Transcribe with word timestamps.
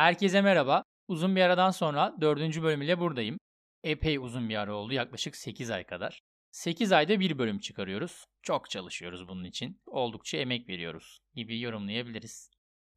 Herkese 0.00 0.42
merhaba. 0.42 0.84
Uzun 1.08 1.36
bir 1.36 1.40
aradan 1.40 1.70
sonra 1.70 2.14
dördüncü 2.20 2.62
bölüm 2.62 2.82
ile 2.82 2.98
buradayım. 2.98 3.38
Epey 3.84 4.18
uzun 4.18 4.48
bir 4.48 4.56
ara 4.56 4.74
oldu. 4.74 4.92
Yaklaşık 4.92 5.36
8 5.36 5.70
ay 5.70 5.84
kadar. 5.84 6.20
8 6.50 6.92
ayda 6.92 7.20
bir 7.20 7.38
bölüm 7.38 7.58
çıkarıyoruz. 7.58 8.24
Çok 8.42 8.70
çalışıyoruz 8.70 9.28
bunun 9.28 9.44
için. 9.44 9.80
Oldukça 9.86 10.38
emek 10.38 10.68
veriyoruz 10.68 11.18
gibi 11.34 11.60
yorumlayabiliriz. 11.60 12.50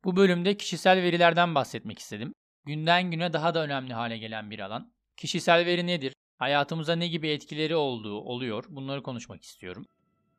Bu 0.03 0.15
bölümde 0.15 0.57
kişisel 0.57 1.01
verilerden 1.01 1.55
bahsetmek 1.55 1.99
istedim. 1.99 2.33
Günden 2.65 3.11
güne 3.11 3.33
daha 3.33 3.53
da 3.53 3.63
önemli 3.63 3.93
hale 3.93 4.17
gelen 4.17 4.51
bir 4.51 4.59
alan. 4.59 4.93
Kişisel 5.17 5.65
veri 5.65 5.87
nedir? 5.87 6.13
Hayatımıza 6.37 6.95
ne 6.95 7.07
gibi 7.07 7.29
etkileri 7.29 7.75
olduğu 7.75 8.15
oluyor? 8.15 8.65
Bunları 8.69 9.03
konuşmak 9.03 9.43
istiyorum. 9.43 9.85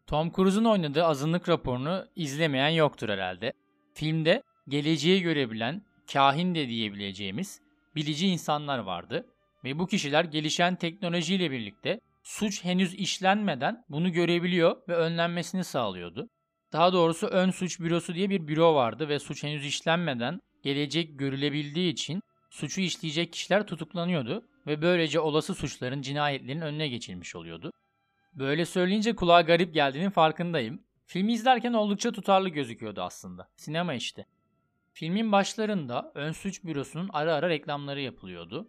Tom 0.07 0.33
Cruise'un 0.33 0.65
oynadığı 0.65 1.05
azınlık 1.05 1.49
raporunu 1.49 2.07
izlemeyen 2.17 2.69
yoktur 2.69 3.09
herhalde. 3.09 3.53
Filmde 3.95 4.43
geleceği 4.69 5.23
görebilen, 5.23 5.83
kahin 6.13 6.55
de 6.55 6.69
diyebileceğimiz 6.69 7.61
bilici 7.97 8.27
insanlar 8.27 8.79
vardı 8.79 9.27
ve 9.65 9.79
bu 9.79 9.87
kişiler 9.87 10.25
gelişen 10.25 10.77
teknolojiyle 10.77 11.51
birlikte 11.51 12.01
suç 12.23 12.65
henüz 12.65 12.95
işlenmeden 12.95 13.85
bunu 13.89 14.13
görebiliyor 14.13 14.77
ve 14.89 14.95
önlenmesini 14.95 15.65
sağlıyordu. 15.65 16.29
Daha 16.73 16.93
doğrusu 16.93 17.27
ön 17.27 17.51
suç 17.51 17.81
bürosu 17.81 18.15
diye 18.15 18.31
bir 18.31 18.49
büro 18.49 18.75
vardı 18.75 19.09
ve 19.09 19.19
suç 19.19 19.45
henüz 19.45 19.67
işlenmeden 19.67 20.41
gelecek 20.63 21.19
görülebildiği 21.19 21.93
için 21.93 22.23
suçu 22.51 22.81
işleyecek 22.81 23.33
kişiler 23.33 23.67
tutuklanıyordu 23.67 24.49
ve 24.67 24.83
böylece 24.83 25.21
olası 25.21 25.55
suçların, 25.55 26.03
cinayetlerin 26.03 26.61
önüne 26.61 26.89
geçilmiş 26.89 27.37
oluyordu. 27.37 27.73
Böyle 28.35 28.65
söyleyince 28.67 29.15
kulağa 29.15 29.41
garip 29.41 29.75
geldiğinin 29.75 30.11
farkındayım. 30.11 30.83
Filmi 31.07 31.33
izlerken 31.33 31.73
oldukça 31.73 32.13
tutarlı 32.13 32.49
gözüküyordu 32.49 33.03
aslında. 33.03 33.49
Sinema 33.57 33.95
işte. 33.95 34.27
Filmin 34.97 35.33
başlarında 35.33 36.13
ön 36.15 36.33
suç 36.33 36.65
bürosunun 36.65 37.11
ara 37.13 37.35
ara 37.35 37.49
reklamları 37.49 38.01
yapılıyordu. 38.01 38.69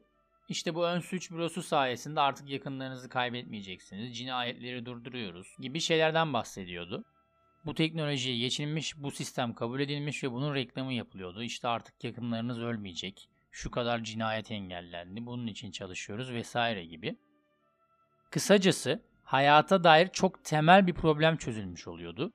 İşte 0.50 0.76
bu 0.76 0.86
ön 0.86 1.00
suç 1.00 1.32
bürosu 1.32 1.64
sayesinde 1.64 2.20
artık 2.20 2.50
yakınlarınızı 2.50 3.10
kaybetmeyeceksiniz, 3.10 4.18
cinayetleri 4.18 4.86
durduruyoruz 4.86 5.48
gibi 5.60 5.80
şeylerden 5.80 6.34
bahsediyordu. 6.34 7.04
Bu 7.66 7.76
teknolojiye 7.76 8.38
geçilmiş, 8.38 8.98
bu 8.98 9.12
sistem 9.12 9.54
kabul 9.54 9.80
edilmiş 9.80 10.24
ve 10.24 10.32
bunun 10.32 10.56
reklamı 10.56 10.94
yapılıyordu. 10.94 11.44
İşte 11.44 11.68
artık 11.68 12.04
yakınlarınız 12.04 12.60
ölmeyecek, 12.60 13.30
şu 13.52 13.72
kadar 13.72 14.04
cinayet 14.04 14.52
engellendi, 14.52 15.26
bunun 15.26 15.48
için 15.48 15.72
çalışıyoruz 15.72 16.32
vesaire 16.32 16.86
gibi. 16.86 17.16
Kısacası 18.32 19.04
hayata 19.24 19.84
dair 19.84 20.08
çok 20.08 20.44
temel 20.44 20.88
bir 20.88 20.94
problem 20.94 21.38
çözülmüş 21.38 21.88
oluyordu. 21.88 22.34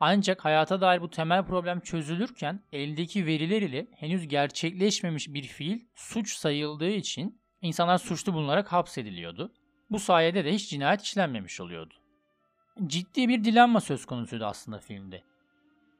Ancak 0.00 0.44
hayata 0.44 0.80
dair 0.80 1.00
bu 1.00 1.10
temel 1.10 1.44
problem 1.44 1.80
çözülürken 1.80 2.60
eldeki 2.72 3.26
veriler 3.26 3.62
ile 3.62 3.86
henüz 3.92 4.28
gerçekleşmemiş 4.28 5.28
bir 5.28 5.42
fiil 5.42 5.80
suç 5.94 6.36
sayıldığı 6.36 6.90
için 6.90 7.40
insanlar 7.62 7.98
suçlu 7.98 8.34
bulunarak 8.34 8.72
hapsediliyordu. 8.72 9.52
Bu 9.90 9.98
sayede 9.98 10.44
de 10.44 10.52
hiç 10.52 10.70
cinayet 10.70 11.02
işlenmemiş 11.02 11.60
oluyordu. 11.60 11.94
Ciddi 12.86 13.28
bir 13.28 13.44
dilenma 13.44 13.80
söz 13.80 14.06
konusuydu 14.06 14.44
aslında 14.44 14.78
filmde. 14.78 15.22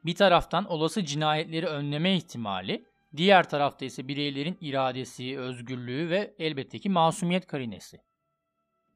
Bir 0.05 0.15
taraftan 0.15 0.65
olası 0.65 1.05
cinayetleri 1.05 1.67
önleme 1.67 2.17
ihtimali, 2.17 2.85
diğer 3.17 3.49
tarafta 3.49 3.85
ise 3.85 4.09
bireylerin 4.09 4.59
iradesi, 4.61 5.39
özgürlüğü 5.39 6.11
ve 6.11 6.35
elbette 6.39 6.79
ki 6.79 6.91
masumiyet 6.91 7.47
karinesi. 7.47 8.01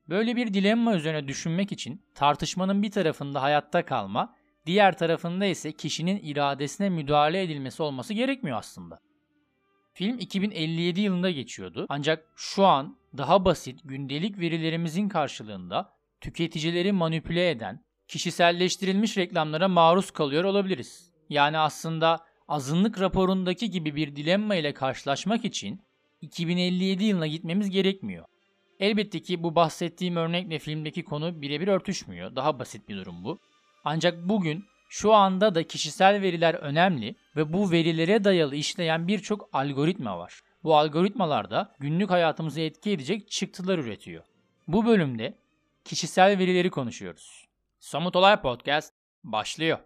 Böyle 0.09 0.37
bir 0.37 0.55
dilemma 0.55 0.95
üzerine 0.95 1.29
düşünmek 1.29 1.73
için 1.73 2.03
tartışmanın 2.15 2.83
bir 2.83 2.91
tarafında 2.91 3.43
hayatta 3.43 3.85
kalma, 3.85 4.35
diğer 4.67 4.99
tarafında 4.99 5.47
ise 5.47 5.73
kişinin 5.73 6.21
iradesine 6.23 6.89
müdahale 6.89 7.43
edilmesi 7.43 7.83
olması 7.83 8.15
gerekmiyor 8.15 8.59
aslında. 8.59 8.99
Film 9.95 10.19
2057 10.19 11.01
yılında 11.01 11.31
geçiyordu 11.31 11.87
ancak 11.89 12.29
şu 12.37 12.67
an 12.67 12.97
daha 13.17 13.45
basit 13.45 13.81
gündelik 13.85 14.39
verilerimizin 14.39 15.09
karşılığında 15.09 15.93
tüketicileri 16.21 16.93
manipüle 16.93 17.51
eden, 17.51 17.85
kişiselleştirilmiş 18.09 19.17
reklamlara 19.17 19.69
maruz 19.69 20.11
kalıyor 20.11 20.45
olabiliriz. 20.45 21.13
Yani 21.31 21.59
aslında 21.59 22.25
azınlık 22.49 23.01
raporundaki 23.01 23.71
gibi 23.71 23.97
bir 23.97 24.17
dilemma 24.17 24.55
ile 24.55 24.75
karşılaşmak 24.75 25.45
için 25.45 25.81
2057 26.21 27.05
yılına 27.05 27.27
gitmemiz 27.27 27.71
gerekmiyor. 27.71 28.25
Elbette 28.81 29.23
ki 29.23 29.43
bu 29.43 29.55
bahsettiğim 29.55 30.17
örnekle 30.17 30.59
filmdeki 30.59 31.05
konu 31.05 31.43
birebir 31.43 31.69
örtüşmüyor. 31.69 32.37
Daha 32.37 32.59
basit 32.59 32.89
bir 32.89 32.97
durum 32.97 33.25
bu. 33.25 33.39
Ancak 33.85 34.29
bugün 34.29 34.65
şu 34.89 35.13
anda 35.13 35.55
da 35.55 35.67
kişisel 35.67 36.23
veriler 36.23 36.55
önemli 36.55 37.15
ve 37.37 37.53
bu 37.53 37.71
verilere 37.71 38.25
dayalı 38.25 38.57
işleyen 38.57 39.09
birçok 39.09 39.49
algoritma 39.53 40.19
var. 40.19 40.41
Bu 40.65 40.77
algoritmalar 40.77 41.51
da 41.51 41.75
günlük 41.79 42.11
hayatımızı 42.11 42.61
etki 42.61 42.91
edecek 42.91 43.31
çıktılar 43.31 43.79
üretiyor. 43.79 44.25
Bu 44.69 44.87
bölümde 44.87 45.39
kişisel 45.85 46.39
verileri 46.39 46.71
konuşuyoruz. 46.71 47.49
Somut 47.81 48.17
Olay 48.17 48.41
Podcast 48.41 48.95
başlıyor. 49.25 49.79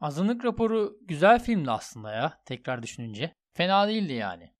Azınlık 0.00 0.44
raporu 0.44 0.98
güzel 1.02 1.38
filmdi 1.38 1.70
aslında 1.70 2.12
ya 2.12 2.38
tekrar 2.44 2.82
düşününce. 2.82 3.34
Fena 3.54 3.88
değildi 3.88 4.12
yani. 4.12 4.54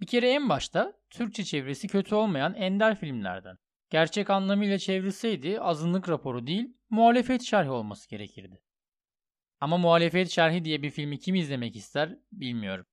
Bir 0.00 0.06
kere 0.06 0.30
en 0.30 0.48
başta 0.48 0.92
Türkçe 1.10 1.44
çevresi 1.44 1.88
kötü 1.88 2.14
olmayan 2.14 2.54
ender 2.54 2.96
filmlerden. 2.96 3.58
Gerçek 3.90 4.30
anlamıyla 4.30 4.78
çevrilseydi 4.78 5.60
azınlık 5.60 6.08
raporu 6.08 6.46
değil, 6.46 6.76
muhalefet 6.90 7.42
şerhi 7.42 7.70
olması 7.70 8.08
gerekirdi. 8.08 8.62
Ama 9.60 9.78
muhalefet 9.78 10.30
şerhi 10.30 10.64
diye 10.64 10.82
bir 10.82 10.90
filmi 10.90 11.18
kim 11.18 11.34
izlemek 11.34 11.76
ister 11.76 12.16
bilmiyorum. 12.32 12.86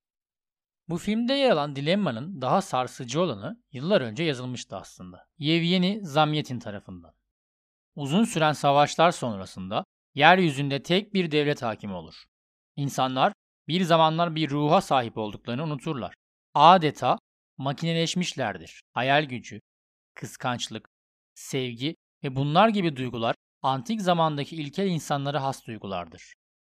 Bu 0.90 0.98
filmde 0.98 1.34
yer 1.34 1.52
alan 1.52 1.76
dilemmanın 1.76 2.42
daha 2.42 2.62
sarsıcı 2.62 3.22
olanı 3.22 3.64
yıllar 3.72 4.02
önce 4.02 4.24
yazılmıştı 4.24 4.76
aslında. 4.76 5.28
Yevgeni 5.38 6.06
Zamyatin 6.06 6.60
tarafından. 6.60 7.14
Uzun 7.96 8.24
süren 8.24 8.54
savaşlar 8.54 9.12
sonrasında 9.12 9.84
yeryüzünde 10.16 10.84
tek 10.84 11.14
bir 11.14 11.32
devlet 11.32 11.62
hakim 11.62 11.94
olur. 11.94 12.24
İnsanlar 12.76 13.34
bir 13.68 13.84
zamanlar 13.84 14.36
bir 14.36 14.50
ruha 14.50 14.82
sahip 14.82 15.18
olduklarını 15.18 15.64
unuturlar. 15.64 16.14
Adeta 16.54 17.18
makineleşmişlerdir. 17.58 18.82
Hayal 18.94 19.24
gücü, 19.24 19.62
kıskançlık, 20.14 20.90
sevgi 21.36 21.96
ve 22.24 22.36
bunlar 22.36 22.70
gibi 22.70 22.96
duygular 22.96 23.36
antik 23.62 24.02
zamandaki 24.02 24.56
ilkel 24.56 24.88
insanlara 24.88 25.44
has 25.44 25.66
duygulardır. 25.68 26.34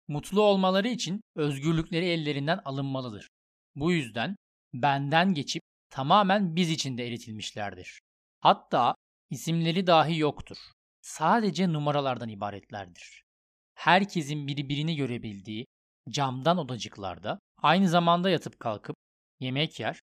Mutlu 0.09 0.43
olmaları 0.43 0.89
için 0.89 1.21
özgürlükleri 1.37 2.05
ellerinden 2.05 2.61
alınmalıdır. 2.65 3.29
Bu 3.75 3.93
yüzden 3.93 4.37
benden 4.75 5.35
geçip 5.35 5.63
tamamen 5.91 6.57
biz 6.57 6.71
içinde 6.71 7.07
eritilmişlerdir. 7.07 8.01
Hatta 8.41 8.95
isimleri 9.31 9.87
dahi 9.87 10.19
yoktur. 10.19 10.57
Sadece 11.01 11.73
numaralardan 11.73 12.29
ibaretlerdir. 12.29 13.23
Herkesin 13.75 14.47
birbirini 14.47 14.97
görebildiği 14.97 15.67
camdan 16.11 16.59
odacıklarda 16.59 17.39
aynı 17.63 17.89
zamanda 17.89 18.31
yatıp 18.31 18.61
kalkıp 18.61 18.97
yemek 19.41 19.81
yer 19.81 20.01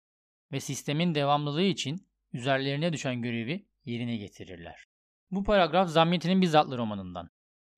ve 0.52 0.60
sistemin 0.60 1.16
devamlılığı 1.16 1.62
için 1.62 2.08
üzerlerine 2.34 2.94
düşen 2.94 3.22
görevi 3.22 3.66
yerine 3.86 4.18
getirirler. 4.18 4.86
Bu 5.32 5.44
paragraf 5.44 5.90
Zamyeti'nin 5.90 6.42
bizzatlı 6.42 6.78
romanından. 6.78 7.30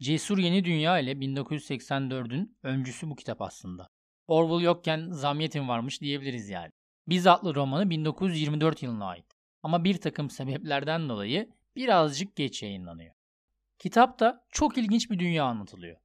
Cesur 0.01 0.37
Yeni 0.37 0.65
Dünya 0.65 0.99
ile 0.99 1.11
1984'ün 1.11 2.57
öncüsü 2.63 3.09
bu 3.09 3.15
kitap 3.15 3.41
aslında. 3.41 3.87
Orwell 4.27 4.65
yokken 4.65 5.09
Zamyetin 5.11 5.67
varmış 5.67 6.01
diyebiliriz 6.01 6.49
yani. 6.49 6.71
Bizzatlı 7.07 7.55
romanı 7.55 7.89
1924 7.89 8.83
yılına 8.83 9.05
ait. 9.05 9.25
Ama 9.63 9.83
bir 9.83 9.97
takım 9.97 10.29
sebeplerden 10.29 11.09
dolayı 11.09 11.49
birazcık 11.75 12.35
geç 12.35 12.63
yayınlanıyor. 12.63 13.13
Kitapta 13.79 14.45
çok 14.49 14.77
ilginç 14.77 15.11
bir 15.11 15.19
dünya 15.19 15.45
anlatılıyor. 15.45 15.97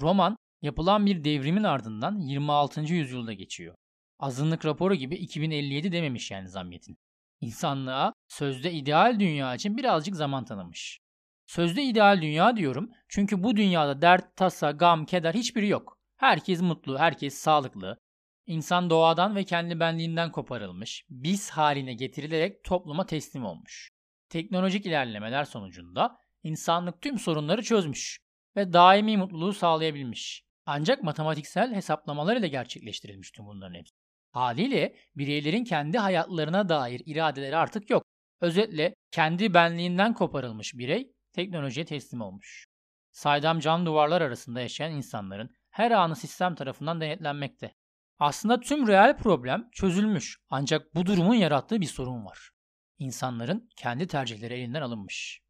Roman 0.00 0.36
yapılan 0.62 1.06
bir 1.06 1.24
devrimin 1.24 1.64
ardından 1.64 2.18
26. 2.20 2.80
yüzyılda 2.80 3.32
geçiyor. 3.32 3.74
Azınlık 4.18 4.64
raporu 4.64 4.94
gibi 4.94 5.16
2057 5.16 5.92
dememiş 5.92 6.30
yani 6.30 6.48
Zamyet'in. 6.48 6.96
İnsanlığa 7.40 8.12
sözde 8.28 8.72
ideal 8.72 9.20
dünya 9.20 9.54
için 9.54 9.76
birazcık 9.76 10.16
zaman 10.16 10.44
tanımış. 10.44 10.98
Sözde 11.46 11.82
ideal 11.82 12.22
dünya 12.22 12.56
diyorum 12.56 12.90
çünkü 13.08 13.42
bu 13.42 13.56
dünyada 13.56 14.02
dert, 14.02 14.36
tasa, 14.36 14.70
gam, 14.70 15.06
keder 15.06 15.34
hiçbiri 15.34 15.68
yok. 15.68 15.98
Herkes 16.16 16.60
mutlu, 16.60 16.98
herkes 16.98 17.34
sağlıklı. 17.34 17.98
İnsan 18.46 18.90
doğadan 18.90 19.36
ve 19.36 19.44
kendi 19.44 19.80
benliğinden 19.80 20.32
koparılmış, 20.32 21.04
biz 21.10 21.50
haline 21.50 21.94
getirilerek 21.94 22.64
topluma 22.64 23.06
teslim 23.06 23.44
olmuş. 23.44 23.90
Teknolojik 24.28 24.86
ilerlemeler 24.86 25.44
sonucunda 25.44 26.16
insanlık 26.42 27.02
tüm 27.02 27.18
sorunları 27.18 27.62
çözmüş 27.62 28.18
ve 28.56 28.72
daimi 28.72 29.16
mutluluğu 29.16 29.52
sağlayabilmiş. 29.52 30.42
Ancak 30.66 31.02
matematiksel 31.02 31.74
hesaplamalar 31.74 32.36
ile 32.36 32.48
gerçekleştirilmiş 32.48 33.30
tüm 33.30 33.46
bunların 33.46 33.74
hepsi. 33.74 33.94
Haliyle 34.30 34.96
bireylerin 35.16 35.64
kendi 35.64 35.98
hayatlarına 35.98 36.68
dair 36.68 37.02
iradeleri 37.06 37.56
artık 37.56 37.90
yok. 37.90 38.04
Özetle 38.40 38.94
kendi 39.10 39.54
benliğinden 39.54 40.14
koparılmış 40.14 40.74
birey 40.74 41.12
teknolojiye 41.32 41.86
teslim 41.86 42.20
olmuş. 42.20 42.66
Saydam 43.12 43.60
cam 43.60 43.86
duvarlar 43.86 44.20
arasında 44.20 44.60
yaşayan 44.60 44.92
insanların 44.92 45.50
her 45.70 45.90
anı 45.90 46.16
sistem 46.16 46.54
tarafından 46.54 47.00
denetlenmekte. 47.00 47.74
Aslında 48.18 48.60
tüm 48.60 48.88
reel 48.88 49.16
problem 49.16 49.68
çözülmüş 49.72 50.38
ancak 50.50 50.94
bu 50.94 51.06
durumun 51.06 51.34
yarattığı 51.34 51.80
bir 51.80 51.86
sorun 51.86 52.24
var. 52.24 52.50
İnsanların 52.98 53.68
kendi 53.76 54.06
tercihleri 54.06 54.54
elinden 54.54 54.82
alınmış. 54.82 55.40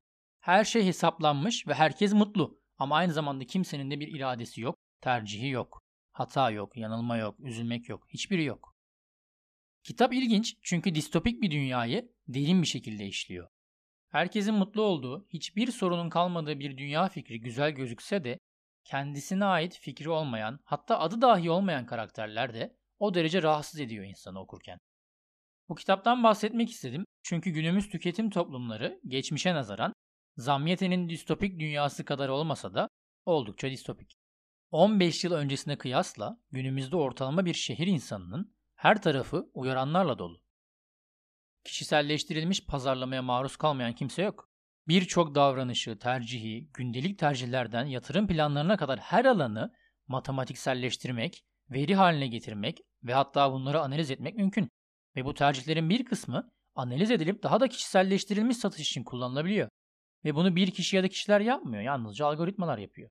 Her 0.40 0.64
şey 0.64 0.86
hesaplanmış 0.86 1.68
ve 1.68 1.74
herkes 1.74 2.12
mutlu 2.12 2.60
ama 2.78 2.96
aynı 2.96 3.12
zamanda 3.12 3.44
kimsenin 3.44 3.90
de 3.90 4.00
bir 4.00 4.16
iradesi 4.16 4.60
yok, 4.60 4.78
tercihi 5.02 5.48
yok. 5.48 5.82
Hata 6.12 6.50
yok, 6.50 6.76
yanılma 6.76 7.16
yok, 7.16 7.40
üzülmek 7.40 7.88
yok, 7.88 8.06
hiçbiri 8.08 8.44
yok. 8.44 8.74
Kitap 9.82 10.12
ilginç 10.12 10.56
çünkü 10.62 10.94
distopik 10.94 11.42
bir 11.42 11.50
dünyayı 11.50 12.12
derin 12.28 12.62
bir 12.62 12.66
şekilde 12.66 13.06
işliyor. 13.06 13.48
Herkesin 14.08 14.54
mutlu 14.54 14.82
olduğu, 14.82 15.26
hiçbir 15.28 15.70
sorunun 15.70 16.10
kalmadığı 16.10 16.58
bir 16.58 16.78
dünya 16.78 17.08
fikri 17.08 17.40
güzel 17.40 17.70
gözükse 17.70 18.24
de 18.24 18.38
kendisine 18.84 19.44
ait 19.44 19.78
fikri 19.78 20.10
olmayan, 20.10 20.60
hatta 20.64 20.98
adı 20.98 21.20
dahi 21.20 21.50
olmayan 21.50 21.86
karakterler 21.86 22.54
de 22.54 22.76
o 22.98 23.14
derece 23.14 23.42
rahatsız 23.42 23.80
ediyor 23.80 24.04
insanı 24.04 24.40
okurken. 24.40 24.78
Bu 25.68 25.74
kitaptan 25.74 26.22
bahsetmek 26.22 26.70
istedim 26.70 27.04
çünkü 27.22 27.50
günümüz 27.50 27.88
tüketim 27.88 28.30
toplumları 28.30 29.00
geçmişe 29.06 29.54
nazaran 29.54 29.92
Zamyete'nin 30.36 31.08
distopik 31.08 31.60
dünyası 31.60 32.04
kadar 32.04 32.28
olmasa 32.28 32.74
da 32.74 32.88
oldukça 33.26 33.70
distopik. 33.70 34.21
15 34.72 35.24
yıl 35.24 35.32
öncesine 35.32 35.78
kıyasla 35.78 36.40
günümüzde 36.50 36.96
ortalama 36.96 37.44
bir 37.44 37.54
şehir 37.54 37.86
insanının 37.86 38.54
her 38.74 39.02
tarafı 39.02 39.50
uyaranlarla 39.54 40.18
dolu. 40.18 40.42
Kişiselleştirilmiş 41.64 42.66
pazarlamaya 42.66 43.22
maruz 43.22 43.56
kalmayan 43.56 43.92
kimse 43.92 44.22
yok. 44.22 44.50
Birçok 44.88 45.34
davranışı, 45.34 45.98
tercihi, 45.98 46.70
gündelik 46.74 47.18
tercihlerden 47.18 47.84
yatırım 47.84 48.26
planlarına 48.26 48.76
kadar 48.76 48.98
her 48.98 49.24
alanı 49.24 49.72
matematikselleştirmek, 50.08 51.44
veri 51.70 51.94
haline 51.94 52.26
getirmek 52.26 52.80
ve 53.02 53.14
hatta 53.14 53.52
bunları 53.52 53.80
analiz 53.80 54.10
etmek 54.10 54.36
mümkün. 54.36 54.68
Ve 55.16 55.24
bu 55.24 55.34
tercihlerin 55.34 55.90
bir 55.90 56.04
kısmı 56.04 56.52
analiz 56.74 57.10
edilip 57.10 57.42
daha 57.42 57.60
da 57.60 57.68
kişiselleştirilmiş 57.68 58.56
satış 58.56 58.90
için 58.90 59.04
kullanılabiliyor. 59.04 59.68
Ve 60.24 60.34
bunu 60.34 60.56
bir 60.56 60.70
kişi 60.70 60.96
ya 60.96 61.02
da 61.02 61.08
kişiler 61.08 61.40
yapmıyor, 61.40 61.82
yalnızca 61.82 62.26
algoritmalar 62.26 62.78
yapıyor. 62.78 63.10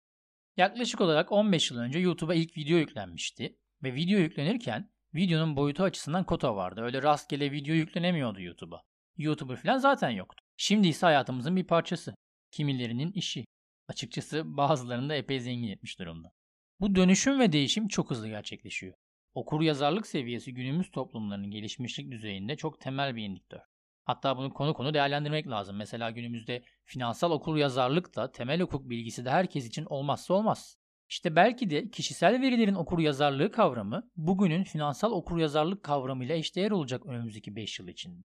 Yaklaşık 0.57 1.01
olarak 1.01 1.31
15 1.31 1.71
yıl 1.71 1.77
önce 1.77 1.99
YouTube'a 1.99 2.35
ilk 2.35 2.57
video 2.57 2.77
yüklenmişti 2.77 3.57
ve 3.83 3.93
video 3.93 4.19
yüklenirken 4.19 4.91
videonun 5.15 5.55
boyutu 5.55 5.83
açısından 5.83 6.23
kota 6.23 6.55
vardı. 6.55 6.81
Öyle 6.81 7.03
rastgele 7.03 7.51
video 7.51 7.75
yüklenemiyordu 7.75 8.41
YouTube'a. 8.41 8.81
YouTuber 9.17 9.55
falan 9.55 9.77
zaten 9.77 10.09
yoktu. 10.09 10.43
Şimdi 10.57 10.87
ise 10.87 11.05
hayatımızın 11.05 11.55
bir 11.55 11.67
parçası. 11.67 12.15
Kimilerinin 12.51 13.11
işi. 13.11 13.45
Açıkçası 13.87 14.57
bazılarını 14.57 15.09
da 15.09 15.15
epey 15.15 15.39
zengin 15.39 15.67
etmiş 15.67 15.99
durumda. 15.99 16.31
Bu 16.79 16.95
dönüşüm 16.95 17.39
ve 17.39 17.51
değişim 17.51 17.87
çok 17.87 18.09
hızlı 18.09 18.27
gerçekleşiyor. 18.27 18.93
Okur 19.33 19.61
yazarlık 19.61 20.07
seviyesi 20.07 20.53
günümüz 20.53 20.91
toplumlarının 20.91 21.51
gelişmişlik 21.51 22.11
düzeyinde 22.11 22.57
çok 22.57 22.81
temel 22.81 23.15
bir 23.15 23.23
indikatör. 23.23 23.70
Hatta 24.11 24.37
bunu 24.37 24.53
konu 24.53 24.73
konu 24.73 24.93
değerlendirmek 24.93 25.47
lazım. 25.47 25.75
Mesela 25.75 26.11
günümüzde 26.11 26.63
finansal 26.85 27.31
okur 27.31 27.57
yazarlık 27.57 28.15
da 28.15 28.31
temel 28.31 28.61
hukuk 28.61 28.89
bilgisi 28.89 29.25
de 29.25 29.29
herkes 29.29 29.67
için 29.67 29.85
olmazsa 29.85 30.33
olmaz. 30.33 30.77
İşte 31.09 31.35
belki 31.35 31.69
de 31.69 31.89
kişisel 31.89 32.41
verilerin 32.41 32.75
okur 32.75 32.99
yazarlığı 32.99 33.51
kavramı 33.51 34.09
bugünün 34.15 34.63
finansal 34.63 35.11
okur 35.11 35.37
yazarlık 35.37 35.83
kavramıyla 35.83 36.35
eşdeğer 36.35 36.71
olacak 36.71 37.05
önümüzdeki 37.05 37.55
5 37.55 37.79
yıl 37.79 37.87
için. 37.87 38.25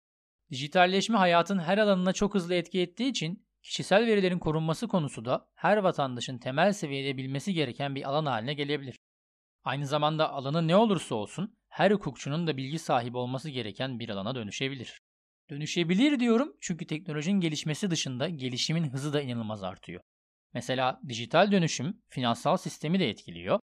Dijitalleşme 0.51 1.17
hayatın 1.17 1.59
her 1.59 1.77
alanına 1.77 2.13
çok 2.13 2.35
hızlı 2.35 2.53
etki 2.53 2.81
ettiği 2.81 3.09
için 3.09 3.47
kişisel 3.63 4.07
verilerin 4.07 4.39
korunması 4.39 4.87
konusu 4.87 5.25
da 5.25 5.49
her 5.55 5.77
vatandaşın 5.77 6.37
temel 6.37 6.73
seviyede 6.73 7.17
bilmesi 7.17 7.53
gereken 7.53 7.95
bir 7.95 8.09
alan 8.09 8.25
haline 8.25 8.53
gelebilir. 8.53 8.95
Aynı 9.63 9.87
zamanda 9.87 10.29
alanı 10.29 10.67
ne 10.67 10.75
olursa 10.75 11.15
olsun 11.15 11.57
her 11.69 11.91
hukukçunun 11.91 12.47
da 12.47 12.57
bilgi 12.57 12.79
sahibi 12.79 13.17
olması 13.17 13.49
gereken 13.49 13.99
bir 13.99 14.09
alana 14.09 14.35
dönüşebilir. 14.35 15.01
Dönüşebilir 15.51 16.19
diyorum 16.19 16.57
çünkü 16.61 16.87
teknolojinin 16.87 17.39
gelişmesi 17.39 17.91
dışında 17.91 18.29
gelişimin 18.29 18.89
hızı 18.89 19.13
da 19.13 19.21
inanılmaz 19.21 19.63
artıyor. 19.63 20.01
Mesela 20.53 20.99
dijital 21.07 21.51
dönüşüm 21.51 22.01
finansal 22.09 22.57
sistemi 22.57 22.99
de 22.99 23.09
etkiliyor. 23.09 23.59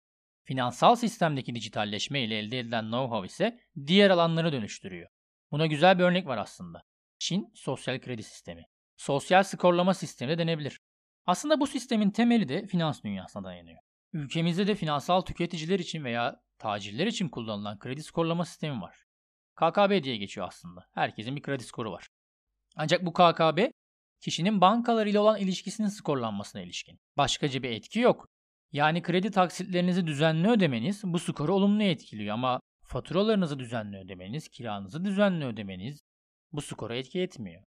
Finansal 0.45 0.95
sistemdeki 0.97 1.55
dijitalleşme 1.55 2.23
ile 2.25 2.39
elde 2.39 2.59
edilen 2.59 2.85
know-how 2.85 3.27
ise 3.27 3.59
diğer 3.87 4.11
alanları 4.11 4.53
dönüştürüyor. 4.53 5.09
Buna 5.51 5.67
güzel 5.67 5.99
bir 5.99 6.05
örnek 6.05 6.27
var 6.27 6.39
aslında. 6.39 6.83
Çin 7.19 7.53
sosyal 7.55 8.01
kredi 8.01 8.23
sistemi. 8.23 8.63
Sosyal 8.97 9.43
skorlama 9.43 9.95
sistemi 9.95 10.31
de 10.31 10.39
denebilir. 10.39 10.79
Aslında 11.27 11.61
bu 11.61 11.67
sistemin 11.67 12.11
temeli 12.11 12.49
de 12.49 12.67
finans 12.67 13.03
dünyasına 13.03 13.45
dayanıyor. 13.45 13.79
Ülkemizde 14.13 14.67
de 14.67 14.75
finansal 14.75 15.21
tüketiciler 15.21 15.79
için 15.79 16.05
veya 16.05 16.41
tacirler 16.59 17.07
için 17.07 17.29
kullanılan 17.29 17.79
kredi 17.79 18.03
skorlama 18.03 18.45
sistemi 18.45 18.81
var. 18.81 19.02
KKB 19.55 20.05
diye 20.05 20.17
geçiyor 20.17 20.47
aslında. 20.49 20.87
Herkesin 20.95 21.37
bir 21.37 21.43
kredi 21.43 21.65
skoru 21.65 21.93
var. 21.93 22.09
Ancak 22.77 23.07
bu 23.07 23.13
KKB 23.13 23.71
kişinin 24.21 24.61
bankalarıyla 24.61 25.21
olan 25.21 25.39
ilişkisinin 25.39 25.89
skorlanmasına 25.89 26.63
ilişkin. 26.63 26.99
Başkaca 27.17 27.63
bir 27.63 27.71
etki 27.71 28.01
yok. 28.01 28.29
Yani 28.73 29.03
kredi 29.03 29.31
taksitlerinizi 29.31 30.07
düzenli 30.07 30.49
ödemeniz 30.49 31.03
bu 31.05 31.19
skoru 31.19 31.55
olumlu 31.55 31.83
etkiliyor 31.83 32.35
ama 32.35 32.61
faturalarınızı 32.85 33.59
düzenli 33.59 33.97
ödemeniz, 33.97 34.49
kiranızı 34.49 35.05
düzenli 35.05 35.45
ödemeniz 35.45 36.01
bu 36.53 36.61
skora 36.61 36.97
etki 36.97 37.21
etmiyor. 37.21 37.63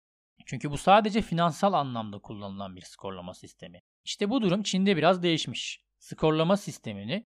Çünkü 0.46 0.70
bu 0.70 0.78
sadece 0.78 1.22
finansal 1.22 1.72
anlamda 1.72 2.18
kullanılan 2.18 2.76
bir 2.76 2.82
skorlama 2.82 3.34
sistemi. 3.34 3.80
İşte 4.04 4.30
bu 4.30 4.42
durum 4.42 4.62
Çin'de 4.62 4.96
biraz 4.96 5.22
değişmiş. 5.22 5.80
Skorlama 5.98 6.56
sistemini 6.56 7.26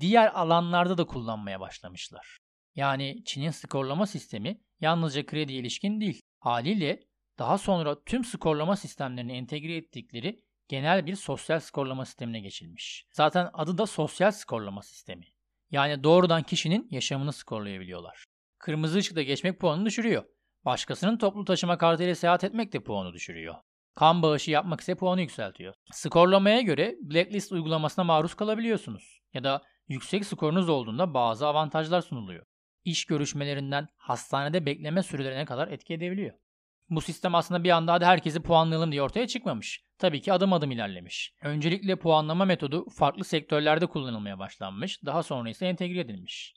diğer 0.00 0.34
alanlarda 0.34 0.98
da 0.98 1.06
kullanmaya 1.06 1.60
başlamışlar. 1.60 2.38
Yani 2.74 3.24
Çin'in 3.24 3.50
skorlama 3.50 4.06
sistemi 4.06 4.60
yalnızca 4.80 5.26
kredi 5.26 5.52
ilişkin 5.52 6.00
değil. 6.00 6.20
Haliyle 6.38 7.00
daha 7.38 7.58
sonra 7.58 8.04
tüm 8.04 8.24
skorlama 8.24 8.76
sistemlerini 8.76 9.32
entegre 9.32 9.76
ettikleri 9.76 10.44
genel 10.68 11.06
bir 11.06 11.16
sosyal 11.16 11.60
skorlama 11.60 12.04
sistemine 12.04 12.40
geçilmiş. 12.40 13.06
Zaten 13.12 13.50
adı 13.52 13.78
da 13.78 13.86
sosyal 13.86 14.30
skorlama 14.30 14.82
sistemi. 14.82 15.26
Yani 15.70 16.04
doğrudan 16.04 16.42
kişinin 16.42 16.88
yaşamını 16.90 17.32
skorlayabiliyorlar. 17.32 18.24
Kırmızı 18.58 18.98
ışıkta 18.98 19.22
geçmek 19.22 19.60
puanını 19.60 19.86
düşürüyor. 19.86 20.24
Başkasının 20.64 21.18
toplu 21.18 21.44
taşıma 21.44 21.78
kartıyla 21.78 22.14
seyahat 22.14 22.44
etmek 22.44 22.72
de 22.72 22.80
puanı 22.80 23.12
düşürüyor. 23.12 23.54
Kan 23.94 24.22
bağışı 24.22 24.50
yapmak 24.50 24.80
ise 24.80 24.94
puanı 24.94 25.20
yükseltiyor. 25.20 25.74
Skorlamaya 25.92 26.60
göre 26.60 26.96
Blacklist 27.02 27.52
uygulamasına 27.52 28.04
maruz 28.04 28.34
kalabiliyorsunuz. 28.34 29.20
Ya 29.34 29.44
da 29.44 29.62
yüksek 29.88 30.26
skorunuz 30.26 30.68
olduğunda 30.68 31.14
bazı 31.14 31.46
avantajlar 31.46 32.00
sunuluyor. 32.00 32.46
İş 32.84 33.04
görüşmelerinden 33.04 33.88
hastanede 33.96 34.66
bekleme 34.66 35.02
sürelerine 35.02 35.44
kadar 35.44 35.68
etki 35.68 35.94
edebiliyor. 35.94 36.34
Bu 36.90 37.00
sistem 37.00 37.34
aslında 37.34 37.64
bir 37.64 37.70
anda 37.70 37.92
hadi 37.92 38.04
herkesi 38.04 38.42
puanlayalım 38.42 38.92
diye 38.92 39.02
ortaya 39.02 39.26
çıkmamış. 39.26 39.84
Tabii 39.98 40.20
ki 40.20 40.32
adım 40.32 40.52
adım 40.52 40.70
ilerlemiş. 40.70 41.34
Öncelikle 41.42 41.96
puanlama 41.96 42.44
metodu 42.44 42.90
farklı 42.90 43.24
sektörlerde 43.24 43.86
kullanılmaya 43.86 44.38
başlanmış, 44.38 45.04
daha 45.04 45.22
sonra 45.22 45.50
ise 45.50 45.66
entegre 45.66 46.00
edilmiş. 46.00 46.54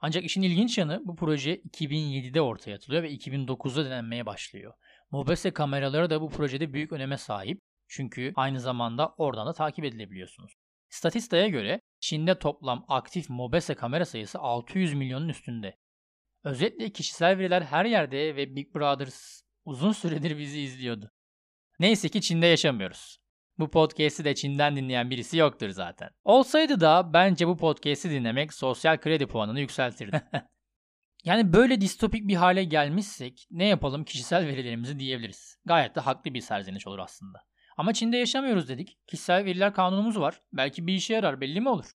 Ancak 0.00 0.24
işin 0.24 0.42
ilginç 0.42 0.78
yanı 0.78 1.00
bu 1.04 1.16
proje 1.16 1.56
2007'de 1.56 2.40
ortaya 2.40 2.74
atılıyor 2.74 3.02
ve 3.02 3.12
2009'da 3.12 3.84
denenmeye 3.84 4.26
başlıyor. 4.26 4.72
Mobese 5.10 5.50
kameraları 5.50 6.10
da 6.10 6.20
bu 6.20 6.30
projede 6.30 6.72
büyük 6.72 6.92
öneme 6.92 7.18
sahip. 7.18 7.60
Çünkü 7.88 8.32
aynı 8.36 8.60
zamanda 8.60 9.14
oradan 9.16 9.46
da 9.46 9.52
takip 9.52 9.84
edilebiliyorsunuz. 9.84 10.52
Statista'ya 10.94 11.48
göre 11.48 11.80
Çin'de 12.00 12.38
toplam 12.38 12.84
aktif 12.88 13.30
Mobese 13.30 13.74
kamera 13.74 14.04
sayısı 14.04 14.38
600 14.38 14.94
milyonun 14.94 15.28
üstünde. 15.28 15.78
Özetle 16.44 16.92
kişisel 16.92 17.38
veriler 17.38 17.62
her 17.62 17.84
yerde 17.84 18.36
ve 18.36 18.56
Big 18.56 18.74
Brother 18.74 19.08
uzun 19.64 19.92
süredir 19.92 20.38
bizi 20.38 20.60
izliyordu. 20.60 21.10
Neyse 21.78 22.08
ki 22.08 22.20
Çin'de 22.20 22.46
yaşamıyoruz. 22.46 23.18
Bu 23.58 23.70
podcast'i 23.70 24.24
de 24.24 24.34
Çin'den 24.34 24.76
dinleyen 24.76 25.10
birisi 25.10 25.36
yoktur 25.36 25.68
zaten. 25.68 26.10
Olsaydı 26.24 26.80
da 26.80 27.12
bence 27.12 27.48
bu 27.48 27.56
podcast'i 27.56 28.10
dinlemek 28.10 28.52
sosyal 28.52 28.96
kredi 28.96 29.26
puanını 29.26 29.60
yükseltirdi. 29.60 30.22
yani 31.24 31.52
böyle 31.52 31.80
distopik 31.80 32.28
bir 32.28 32.36
hale 32.36 32.64
gelmişsek 32.64 33.46
ne 33.50 33.66
yapalım 33.66 34.04
kişisel 34.04 34.46
verilerimizi 34.46 34.98
diyebiliriz. 34.98 35.58
Gayet 35.64 35.96
de 35.96 36.00
haklı 36.00 36.34
bir 36.34 36.40
serzeniş 36.40 36.86
olur 36.86 36.98
aslında. 36.98 37.38
Ama 37.76 37.92
Çin'de 37.92 38.16
yaşamıyoruz 38.16 38.68
dedik. 38.68 38.98
Kişisel 39.06 39.44
veriler 39.44 39.74
kanunumuz 39.74 40.20
var. 40.20 40.40
Belki 40.52 40.86
bir 40.86 40.94
işe 40.94 41.14
yarar 41.14 41.40
belli 41.40 41.60
mi 41.60 41.68
olur? 41.68 41.90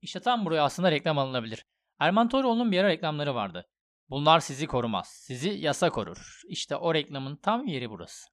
İşte 0.00 0.20
tam 0.20 0.44
buraya 0.44 0.64
aslında 0.64 0.90
reklam 0.90 1.18
alınabilir. 1.18 1.66
Erman 1.98 2.28
Toroğlu'nun 2.28 2.72
bir 2.72 2.78
ara 2.78 2.88
reklamları 2.88 3.34
vardı. 3.34 3.68
Bunlar 4.10 4.40
sizi 4.40 4.66
korumaz. 4.66 5.08
Sizi 5.08 5.48
yasa 5.48 5.90
korur. 5.90 6.40
İşte 6.48 6.76
o 6.76 6.94
reklamın 6.94 7.36
tam 7.36 7.66
yeri 7.66 7.90
burası. 7.90 8.28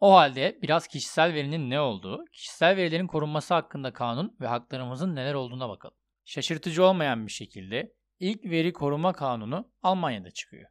O 0.00 0.14
halde 0.14 0.58
biraz 0.62 0.86
kişisel 0.86 1.34
verinin 1.34 1.70
ne 1.70 1.80
olduğu, 1.80 2.24
kişisel 2.32 2.76
verilerin 2.76 3.06
korunması 3.06 3.54
hakkında 3.54 3.92
kanun 3.92 4.36
ve 4.40 4.46
haklarımızın 4.46 5.16
neler 5.16 5.34
olduğuna 5.34 5.68
bakalım. 5.68 5.96
Şaşırtıcı 6.24 6.84
olmayan 6.84 7.26
bir 7.26 7.32
şekilde 7.32 7.94
ilk 8.20 8.44
veri 8.44 8.72
koruma 8.72 9.12
kanunu 9.12 9.72
Almanya'da 9.82 10.30
çıkıyor. 10.30 10.70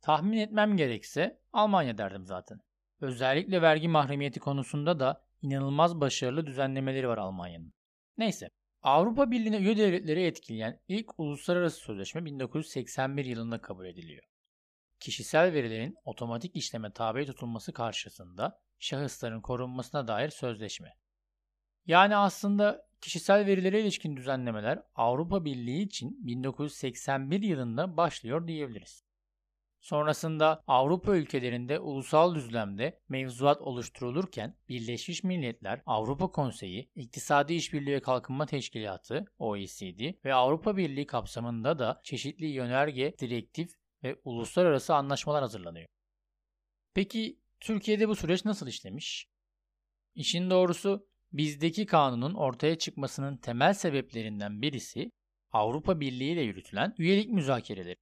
Tahmin 0.00 0.38
etmem 0.38 0.76
gerekse 0.76 1.40
Almanya 1.52 1.98
derdim 1.98 2.26
zaten. 2.26 2.60
Özellikle 3.02 3.62
vergi 3.62 3.88
mahremiyeti 3.88 4.40
konusunda 4.40 5.00
da 5.00 5.24
inanılmaz 5.42 6.00
başarılı 6.00 6.46
düzenlemeleri 6.46 7.08
var 7.08 7.18
Almanya'nın. 7.18 7.72
Neyse, 8.18 8.50
Avrupa 8.82 9.30
Birliği'ne 9.30 9.56
üye 9.56 9.76
devletleri 9.76 10.24
etkileyen 10.24 10.80
ilk 10.88 11.20
uluslararası 11.20 11.80
sözleşme 11.80 12.24
1981 12.24 13.24
yılında 13.24 13.60
kabul 13.60 13.86
ediliyor. 13.86 14.24
Kişisel 15.00 15.52
verilerin 15.52 15.96
otomatik 16.04 16.56
işleme 16.56 16.92
tabi 16.92 17.26
tutulması 17.26 17.72
karşısında 17.72 18.60
şahısların 18.78 19.40
korunmasına 19.40 20.08
dair 20.08 20.30
sözleşme. 20.30 20.94
Yani 21.86 22.16
aslında 22.16 22.86
kişisel 23.00 23.46
verilere 23.46 23.80
ilişkin 23.80 24.16
düzenlemeler 24.16 24.82
Avrupa 24.94 25.44
Birliği 25.44 25.82
için 25.82 26.26
1981 26.26 27.42
yılında 27.42 27.96
başlıyor 27.96 28.48
diyebiliriz. 28.48 29.04
Sonrasında 29.82 30.64
Avrupa 30.66 31.16
ülkelerinde 31.16 31.78
ulusal 31.78 32.34
düzlemde 32.34 33.00
mevzuat 33.08 33.60
oluşturulurken 33.60 34.56
Birleşmiş 34.68 35.24
Milletler, 35.24 35.82
Avrupa 35.86 36.30
Konseyi, 36.30 36.90
İktisadi 36.94 37.54
İşbirliği 37.54 37.94
ve 37.94 38.00
Kalkınma 38.00 38.46
Teşkilatı 38.46 39.24
OECD 39.38 40.24
ve 40.24 40.34
Avrupa 40.34 40.76
Birliği 40.76 41.06
kapsamında 41.06 41.78
da 41.78 42.00
çeşitli 42.04 42.46
yönerge, 42.46 43.14
direktif 43.18 43.70
ve 44.02 44.20
uluslararası 44.24 44.94
anlaşmalar 44.94 45.42
hazırlanıyor. 45.42 45.86
Peki 46.94 47.38
Türkiye'de 47.60 48.08
bu 48.08 48.16
süreç 48.16 48.44
nasıl 48.44 48.66
işlemiş? 48.66 49.28
İşin 50.14 50.50
doğrusu 50.50 51.06
bizdeki 51.32 51.86
kanunun 51.86 52.34
ortaya 52.34 52.78
çıkmasının 52.78 53.36
temel 53.36 53.74
sebeplerinden 53.74 54.62
birisi 54.62 55.10
Avrupa 55.52 56.00
Birliği 56.00 56.32
ile 56.32 56.42
yürütülen 56.42 56.94
üyelik 56.98 57.30
müzakereleri. 57.30 57.96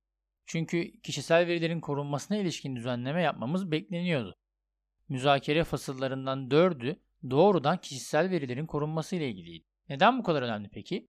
Çünkü 0.50 1.00
kişisel 1.00 1.46
verilerin 1.46 1.80
korunmasına 1.80 2.36
ilişkin 2.36 2.76
düzenleme 2.76 3.22
yapmamız 3.22 3.70
bekleniyordu. 3.70 4.34
Müzakere 5.08 5.64
fasıllarından 5.64 6.50
dördü 6.50 7.00
doğrudan 7.30 7.80
kişisel 7.80 8.30
verilerin 8.30 8.66
korunması 8.66 9.16
ile 9.16 9.28
ilgiliydi. 9.28 9.64
Neden 9.88 10.18
bu 10.18 10.22
kadar 10.22 10.42
önemli 10.42 10.68
peki? 10.68 11.08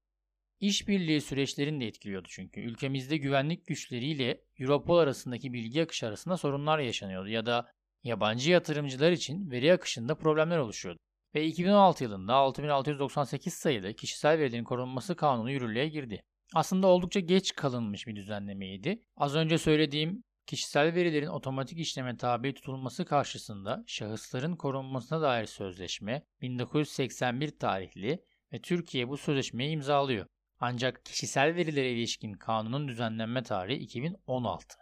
İşbirliği 0.60 1.21
süreçlerini 1.21 1.81
de 1.81 1.88
etkiliyordu 1.88 2.27
çünkü. 2.31 2.62
Ülkemizde 2.62 3.17
güvenlik 3.17 3.67
güçleriyle 3.67 4.41
Europol 4.60 4.98
arasındaki 4.98 5.53
bilgi 5.53 5.83
akışı 5.83 6.07
arasında 6.07 6.38
sorunlar 6.38 6.79
yaşanıyordu 6.79 7.29
ya 7.29 7.45
da 7.45 7.71
yabancı 8.03 8.51
yatırımcılar 8.51 9.12
için 9.12 9.51
veri 9.51 9.74
akışında 9.74 10.15
problemler 10.15 10.57
oluşuyordu. 10.57 11.00
Ve 11.36 11.45
2016 11.45 12.03
yılında 12.03 12.33
6698 12.33 13.53
sayılı 13.53 13.93
kişisel 13.93 14.39
verilerin 14.39 14.63
korunması 14.63 15.15
kanunu 15.15 15.51
yürürlüğe 15.51 15.88
girdi. 15.88 16.24
Aslında 16.55 16.88
oldukça 16.88 17.20
geç 17.20 17.55
kalınmış 17.55 18.08
bir 18.08 18.15
düzenlemeydi. 18.15 19.03
Az 19.17 19.36
önce 19.36 19.58
söylediğim 19.58 20.24
kişisel 20.46 20.96
verilerin 20.96 21.27
otomatik 21.27 21.79
işleme 21.79 22.17
tabi 22.17 22.53
tutulması 22.53 23.05
karşısında 23.05 23.84
şahısların 23.88 24.55
korunmasına 24.55 25.22
dair 25.22 25.46
sözleşme 25.46 26.24
1981 26.41 27.60
tarihli 27.60 28.24
ve 28.53 28.62
Türkiye 28.62 29.10
bu 29.10 29.17
sözleşmeyi 29.17 29.72
imzalıyor. 29.72 30.25
Ancak 30.60 31.05
kişisel 31.05 31.55
verilere 31.55 31.91
ilişkin 31.91 32.34
kanunun 32.34 32.88
düzenlenme 32.88 33.43
tarihi 33.43 33.79
2016. 33.79 34.75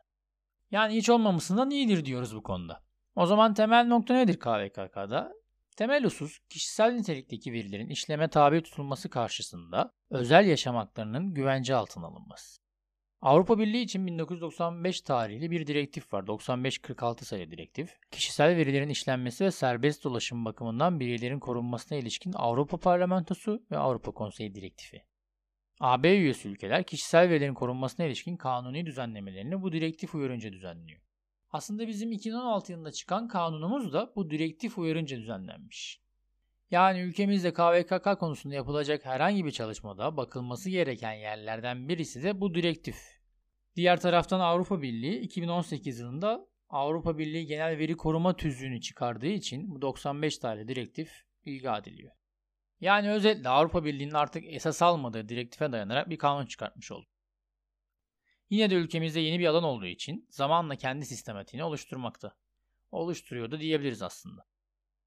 Yani 0.71 0.95
hiç 0.95 1.09
olmamasından 1.09 1.69
iyidir 1.69 2.05
diyoruz 2.05 2.35
bu 2.35 2.43
konuda. 2.43 2.83
O 3.15 3.25
zaman 3.25 3.53
temel 3.53 3.85
nokta 3.87 4.13
nedir 4.13 4.39
KVKK'da? 4.39 5.38
Temel 5.79 6.03
husus 6.03 6.39
kişisel 6.49 6.93
nitelikteki 6.93 7.53
verilerin 7.53 7.89
işleme 7.89 8.27
tabi 8.27 8.63
tutulması 8.63 9.09
karşısında 9.09 9.91
özel 10.09 10.45
yaşam 10.45 10.75
haklarının 10.75 11.33
güvence 11.33 11.75
altına 11.75 12.07
alınması. 12.07 12.61
Avrupa 13.21 13.59
Birliği 13.59 13.81
için 13.81 14.07
1995 14.07 15.01
tarihli 15.01 15.51
bir 15.51 15.67
direktif 15.67 16.13
var. 16.13 16.27
9546 16.27 17.25
sayılı 17.25 17.51
direktif. 17.51 17.97
Kişisel 18.11 18.57
verilerin 18.57 18.89
işlenmesi 18.89 19.45
ve 19.45 19.51
serbest 19.51 20.03
dolaşım 20.03 20.45
bakımından 20.45 20.99
bireylerin 20.99 21.39
korunmasına 21.39 21.97
ilişkin 21.97 22.33
Avrupa 22.33 22.77
Parlamentosu 22.77 23.63
ve 23.71 23.77
Avrupa 23.77 24.11
Konseyi 24.11 24.55
direktifi. 24.55 25.05
AB 25.79 26.17
üyesi 26.17 26.49
ülkeler 26.49 26.83
kişisel 26.83 27.29
verilerin 27.29 27.53
korunmasına 27.53 28.05
ilişkin 28.05 28.37
kanuni 28.37 28.85
düzenlemelerini 28.85 29.61
bu 29.61 29.71
direktif 29.71 30.15
uyarınca 30.15 30.53
düzenliyor. 30.53 31.08
Aslında 31.51 31.87
bizim 31.87 32.11
2016 32.11 32.71
yılında 32.71 32.91
çıkan 32.91 33.27
kanunumuz 33.27 33.93
da 33.93 34.13
bu 34.15 34.29
direktif 34.29 34.77
uyarınca 34.77 35.17
düzenlenmiş. 35.17 36.01
Yani 36.71 36.99
ülkemizde 36.99 37.53
KVKK 37.53 38.19
konusunda 38.19 38.55
yapılacak 38.55 39.05
herhangi 39.05 39.45
bir 39.45 39.51
çalışmada 39.51 40.17
bakılması 40.17 40.69
gereken 40.69 41.13
yerlerden 41.13 41.89
birisi 41.89 42.23
de 42.23 42.41
bu 42.41 42.55
direktif. 42.55 42.97
Diğer 43.75 43.99
taraftan 43.99 44.39
Avrupa 44.39 44.81
Birliği 44.81 45.19
2018 45.19 45.99
yılında 45.99 46.47
Avrupa 46.69 47.17
Birliği 47.17 47.45
Genel 47.45 47.77
Veri 47.77 47.97
Koruma 47.97 48.35
Tüzüğü'nü 48.35 48.81
çıkardığı 48.81 49.27
için 49.27 49.75
bu 49.75 49.81
95 49.81 50.37
tane 50.37 50.67
direktif 50.67 51.11
ilga 51.45 51.77
ediliyor. 51.77 52.11
Yani 52.81 53.11
özetle 53.11 53.49
Avrupa 53.49 53.85
Birliği'nin 53.85 54.13
artık 54.13 54.43
esas 54.47 54.81
almadığı 54.81 55.29
direktife 55.29 55.71
dayanarak 55.71 56.09
bir 56.09 56.17
kanun 56.17 56.45
çıkartmış 56.45 56.91
oldu. 56.91 57.07
Yine 58.49 58.69
de 58.69 58.75
ülkemizde 58.75 59.19
yeni 59.19 59.39
bir 59.39 59.45
alan 59.45 59.63
olduğu 59.63 59.85
için 59.85 60.27
zamanla 60.29 60.75
kendi 60.75 61.05
sistematiğini 61.05 61.63
oluşturmakta. 61.63 62.35
Oluşturuyordu 62.91 63.59
diyebiliriz 63.59 64.01
aslında. 64.01 64.45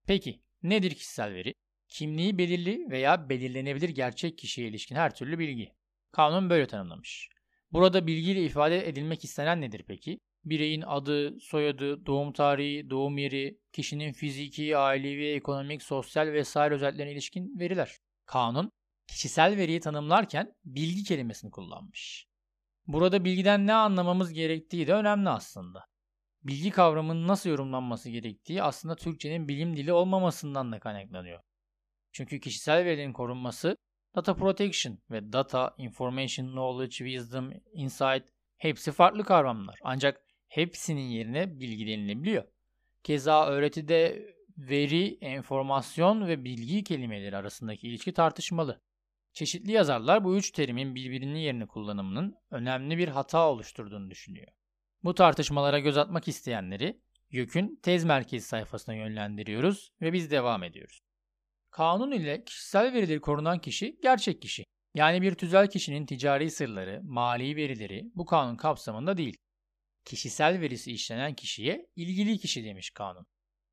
Peki 0.07 0.43
nedir 0.63 0.95
kişisel 0.95 1.35
veri? 1.35 1.55
Kimliği 1.89 2.39
belirli 2.39 2.91
veya 2.91 3.29
belirlenebilir 3.29 3.89
gerçek 3.89 4.39
kişiye 4.39 4.69
ilişkin 4.69 4.97
her 4.97 5.15
türlü 5.15 5.39
bilgi. 5.39 5.73
Kanun 6.13 6.51
böyle 6.51 6.67
tanımlamış. 6.67 7.29
Burada 7.73 8.07
bilgiyle 8.07 8.45
ifade 8.45 8.89
edilmek 8.89 9.25
istenen 9.25 9.61
nedir 9.61 9.85
peki? 9.89 10.19
Bireyin 10.45 10.83
adı, 10.83 11.41
soyadı, 11.41 12.07
doğum 12.07 12.33
tarihi, 12.33 12.91
doğum 12.91 13.19
yeri, 13.19 13.59
kişinin 13.73 14.13
fiziki, 14.13 14.77
ailevi, 14.77 15.29
ekonomik, 15.33 15.83
sosyal 15.83 16.27
vesaire 16.27 16.75
özelliklerine 16.75 17.13
ilişkin 17.13 17.59
veriler. 17.59 17.97
Kanun, 18.27 18.73
kişisel 19.07 19.57
veriyi 19.57 19.81
tanımlarken 19.81 20.55
bilgi 20.65 21.05
kelimesini 21.05 21.51
kullanmış. 21.51 22.32
Burada 22.87 23.25
bilgiden 23.25 23.67
ne 23.67 23.75
anlamamız 23.75 24.33
gerektiği 24.33 24.87
de 24.87 24.95
önemli 24.95 25.29
aslında. 25.29 25.85
Bilgi 26.43 26.71
kavramının 26.71 27.29
nasıl 27.29 27.51
yorumlanması 27.51 28.11
gerektiği 28.11 28.63
aslında 28.63 28.97
Türkçenin 28.97 29.49
bilim 29.49 29.77
dili 29.77 29.93
olmamasından 29.93 30.73
da 30.73 30.81
kaynaklanıyor. 30.81 31.41
Çünkü 32.13 32.41
kişisel 32.41 32.85
verilerin 32.85 33.13
korunması 33.13 33.77
data 34.15 34.35
protection 34.35 34.99
ve 35.11 35.33
data, 35.33 35.75
information, 35.79 36.47
knowledge, 36.47 36.97
wisdom, 36.97 37.53
insight 37.73 38.25
hepsi 38.57 38.93
farklı 38.93 39.25
kavramlar. 39.25 39.79
Ancak 39.83 40.21
hepsinin 40.49 41.09
yerine 41.09 41.61
bilgi 41.61 41.87
denilebiliyor. 41.87 42.45
Keza 43.03 43.47
öğretide 43.47 44.29
veri, 44.59 45.19
enformasyon 45.21 46.29
ve 46.29 46.45
bilgi 46.45 46.85
kelimeleri 46.85 47.37
arasındaki 47.37 47.89
ilişki 47.89 48.13
tartışmalı. 48.13 48.81
Çeşitli 49.33 49.73
yazarlar 49.73 50.25
bu 50.25 50.37
üç 50.37 50.51
terimin 50.51 50.95
birbirinin 50.95 51.39
yerine 51.39 51.67
kullanımının 51.67 52.35
önemli 52.51 52.99
bir 52.99 53.09
hata 53.09 53.49
oluşturduğunu 53.49 54.11
düşünüyor. 54.11 54.49
Bu 55.05 55.15
tartışmalara 55.15 55.79
göz 55.79 55.99
atmak 55.99 56.29
isteyenleri 56.29 57.01
YÖK'ün 57.31 57.81
tez 57.83 58.05
merkezi 58.05 58.47
sayfasına 58.47 58.95
yönlendiriyoruz 58.95 59.93
ve 60.01 60.13
biz 60.13 60.31
devam 60.31 60.63
ediyoruz. 60.63 61.01
Kanun 61.71 62.13
ile 62.13 62.45
kişisel 62.45 62.93
verileri 62.93 63.21
korunan 63.21 63.59
kişi 63.59 63.99
gerçek 64.03 64.43
kişi. 64.43 64.65
Yani 64.95 65.23
bir 65.23 65.35
tüzel 65.35 65.71
kişinin 65.71 66.07
ticari 66.07 66.51
sırları, 66.51 67.01
mali 67.03 67.57
verileri 67.57 68.11
bu 68.15 68.27
kanun 68.27 68.57
kapsamında 68.57 69.17
değil. 69.17 69.37
Kişisel 70.05 70.61
verisi 70.61 70.93
işlenen 70.93 71.35
kişiye 71.35 71.87
ilgili 71.97 72.39
kişi 72.39 72.65
demiş 72.65 72.91
kanun. 72.91 73.27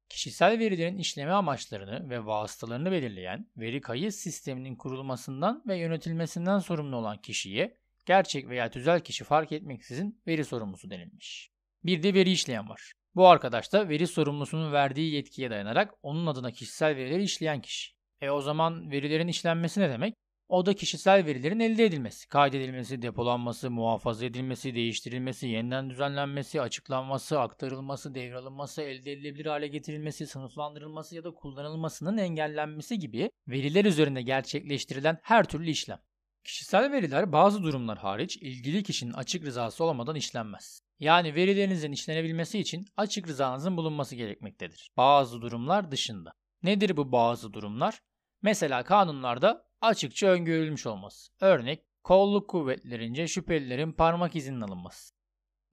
Kişisel 0.09 0.59
verilerin 0.59 0.97
işleme 0.97 1.31
amaçlarını 1.31 2.09
ve 2.09 2.25
vasıtalarını 2.25 2.91
belirleyen 2.91 3.47
veri 3.57 3.81
kayıt 3.81 4.13
sisteminin 4.13 4.75
kurulmasından 4.75 5.63
ve 5.67 5.77
yönetilmesinden 5.77 6.59
sorumlu 6.59 6.95
olan 6.95 7.17
kişiye 7.17 7.77
gerçek 8.05 8.49
veya 8.49 8.69
tüzel 8.69 8.99
kişi 8.99 9.23
fark 9.23 9.51
etmeksizin 9.51 10.21
veri 10.27 10.45
sorumlusu 10.45 10.89
denilmiş. 10.89 11.51
Bir 11.83 12.03
de 12.03 12.13
veri 12.13 12.31
işleyen 12.31 12.69
var. 12.69 12.93
Bu 13.15 13.27
arkadaş 13.27 13.73
da 13.73 13.89
veri 13.89 14.07
sorumlusunun 14.07 14.71
verdiği 14.71 15.13
yetkiye 15.13 15.49
dayanarak 15.49 15.93
onun 16.01 16.27
adına 16.27 16.51
kişisel 16.51 16.95
verileri 16.95 17.23
işleyen 17.23 17.61
kişi. 17.61 17.93
E 18.21 18.29
o 18.29 18.41
zaman 18.41 18.91
verilerin 18.91 19.27
işlenmesi 19.27 19.79
ne 19.79 19.89
demek? 19.89 20.15
O 20.49 20.65
da 20.65 20.73
kişisel 20.73 21.25
verilerin 21.25 21.59
elde 21.59 21.85
edilmesi, 21.85 22.27
kaydedilmesi, 22.27 23.01
depolanması, 23.01 23.71
muhafaza 23.71 24.25
edilmesi, 24.25 24.75
değiştirilmesi, 24.75 25.47
yeniden 25.47 25.89
düzenlenmesi, 25.89 26.61
açıklanması, 26.61 27.39
aktarılması, 27.39 28.15
devralınması, 28.15 28.81
elde 28.81 29.11
edilebilir 29.11 29.45
hale 29.45 29.67
getirilmesi, 29.67 30.27
sınıflandırılması 30.27 31.15
ya 31.15 31.23
da 31.23 31.31
kullanılmasının 31.31 32.17
engellenmesi 32.17 32.99
gibi 32.99 33.31
veriler 33.47 33.85
üzerinde 33.85 34.21
gerçekleştirilen 34.21 35.17
her 35.23 35.43
türlü 35.43 35.69
işlem. 35.69 35.99
Kişisel 36.43 36.91
veriler 36.91 37.31
bazı 37.31 37.63
durumlar 37.63 37.97
hariç 37.97 38.37
ilgili 38.37 38.83
kişinin 38.83 39.13
açık 39.13 39.45
rızası 39.45 39.83
olmadan 39.83 40.15
işlenmez. 40.15 40.81
Yani 40.99 41.35
verilerinizin 41.35 41.91
işlenebilmesi 41.91 42.59
için 42.59 42.85
açık 42.97 43.27
rızanızın 43.27 43.77
bulunması 43.77 44.15
gerekmektedir. 44.15 44.91
Bazı 44.97 45.41
durumlar 45.41 45.91
dışında. 45.91 46.33
Nedir 46.63 46.97
bu 46.97 47.11
bazı 47.11 47.53
durumlar? 47.53 47.99
Mesela 48.41 48.83
kanunlarda 48.83 49.65
açıkça 49.81 50.27
öngörülmüş 50.27 50.87
olması. 50.87 51.31
Örnek 51.41 51.83
kolluk 52.03 52.49
kuvvetlerince 52.49 53.27
şüphelilerin 53.27 53.91
parmak 53.91 54.35
izinin 54.35 54.61
alınması. 54.61 55.15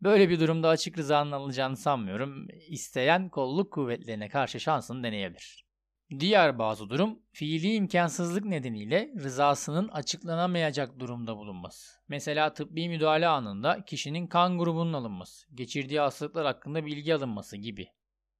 Böyle 0.02 0.28
bir 0.28 0.40
durumda 0.40 0.68
açık 0.68 0.98
rızanın 0.98 1.32
alınacağını 1.32 1.76
sanmıyorum. 1.76 2.48
İsteyen 2.68 3.28
kolluk 3.28 3.72
kuvvetlerine 3.72 4.28
karşı 4.28 4.60
şansını 4.60 5.02
deneyebilir. 5.02 5.66
Diğer 6.20 6.58
bazı 6.58 6.90
durum, 6.90 7.18
fiili 7.32 7.74
imkansızlık 7.74 8.44
nedeniyle 8.44 9.12
rızasının 9.16 9.88
açıklanamayacak 9.88 10.98
durumda 11.00 11.36
bulunması. 11.36 12.00
Mesela 12.08 12.52
tıbbi 12.52 12.88
müdahale 12.88 13.28
anında 13.28 13.84
kişinin 13.84 14.26
kan 14.26 14.58
grubunun 14.58 14.92
alınması, 14.92 15.54
geçirdiği 15.54 16.00
hastalıklar 16.00 16.46
hakkında 16.46 16.86
bilgi 16.86 17.14
alınması 17.14 17.56
gibi. 17.56 17.88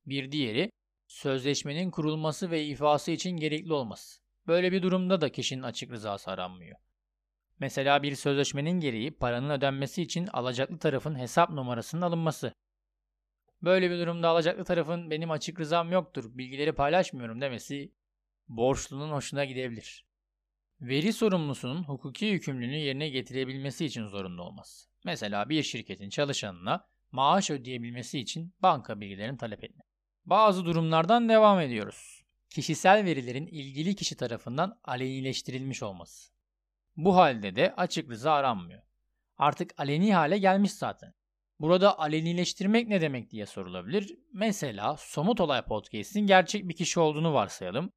Bir 0.07 0.33
diğeri, 0.33 0.71
sözleşmenin 1.07 1.91
kurulması 1.91 2.51
ve 2.51 2.65
ifası 2.65 3.11
için 3.11 3.31
gerekli 3.31 3.73
olması. 3.73 4.21
Böyle 4.47 4.73
bir 4.73 4.83
durumda 4.83 5.21
da 5.21 5.33
kişinin 5.33 5.63
açık 5.63 5.91
rızası 5.91 6.31
aranmıyor. 6.31 6.77
Mesela 7.59 8.03
bir 8.03 8.15
sözleşmenin 8.15 8.81
gereği 8.81 9.11
paranın 9.11 9.51
ödenmesi 9.51 10.03
için 10.03 10.27
alacaklı 10.27 10.79
tarafın 10.79 11.19
hesap 11.19 11.51
numarasının 11.51 12.03
alınması. 12.03 12.53
Böyle 13.63 13.91
bir 13.91 13.99
durumda 13.99 14.29
alacaklı 14.29 14.65
tarafın 14.65 15.11
benim 15.11 15.31
açık 15.31 15.61
rızam 15.61 15.93
yoktur, 15.93 16.39
bilgileri 16.39 16.73
paylaşmıyorum 16.73 17.41
demesi 17.41 17.93
borçlunun 18.49 19.13
hoşuna 19.13 19.45
gidebilir. 19.45 20.07
Veri 20.81 21.13
sorumlusunun 21.13 21.85
hukuki 21.85 22.25
yükümlülüğünü 22.25 22.77
yerine 22.77 23.09
getirebilmesi 23.09 23.87
için 23.87 24.07
zorunlu 24.07 24.43
olması. 24.43 24.89
Mesela 25.05 25.49
bir 25.49 25.63
şirketin 25.63 26.11
çalışanına 26.11 26.89
maaş 27.13 27.51
ödeyebilmesi 27.51 28.19
için 28.19 28.55
banka 28.63 29.01
bilgilerini 29.01 29.39
talep 29.39 29.65
etme. 29.65 29.86
Bazı 30.27 30.65
durumlardan 30.65 31.29
devam 31.29 31.61
ediyoruz. 31.61 32.23
Kişisel 32.51 33.05
verilerin 33.05 33.47
ilgili 33.47 33.97
kişi 33.97 34.17
tarafından 34.17 34.81
alenileştirilmiş 34.85 35.83
olması. 35.83 36.33
Bu 36.97 37.17
halde 37.17 37.57
de 37.57 37.75
açık 37.77 38.11
rıza 38.11 38.33
aranmıyor. 38.33 38.83
Artık 39.37 39.81
aleni 39.81 40.15
hale 40.15 40.39
gelmiş 40.39 40.73
zaten. 40.73 41.15
Burada 41.61 41.99
alenileştirmek 41.99 42.89
ne 42.89 43.01
demek 43.01 43.31
diye 43.31 43.47
sorulabilir. 43.47 44.19
Mesela 44.33 44.97
Somut 44.97 45.41
Olay 45.41 45.63
Podcast'in 45.63 46.27
gerçek 46.27 46.69
bir 46.69 46.77
kişi 46.77 47.01
olduğunu 47.01 47.35
varsayalım 47.35 47.93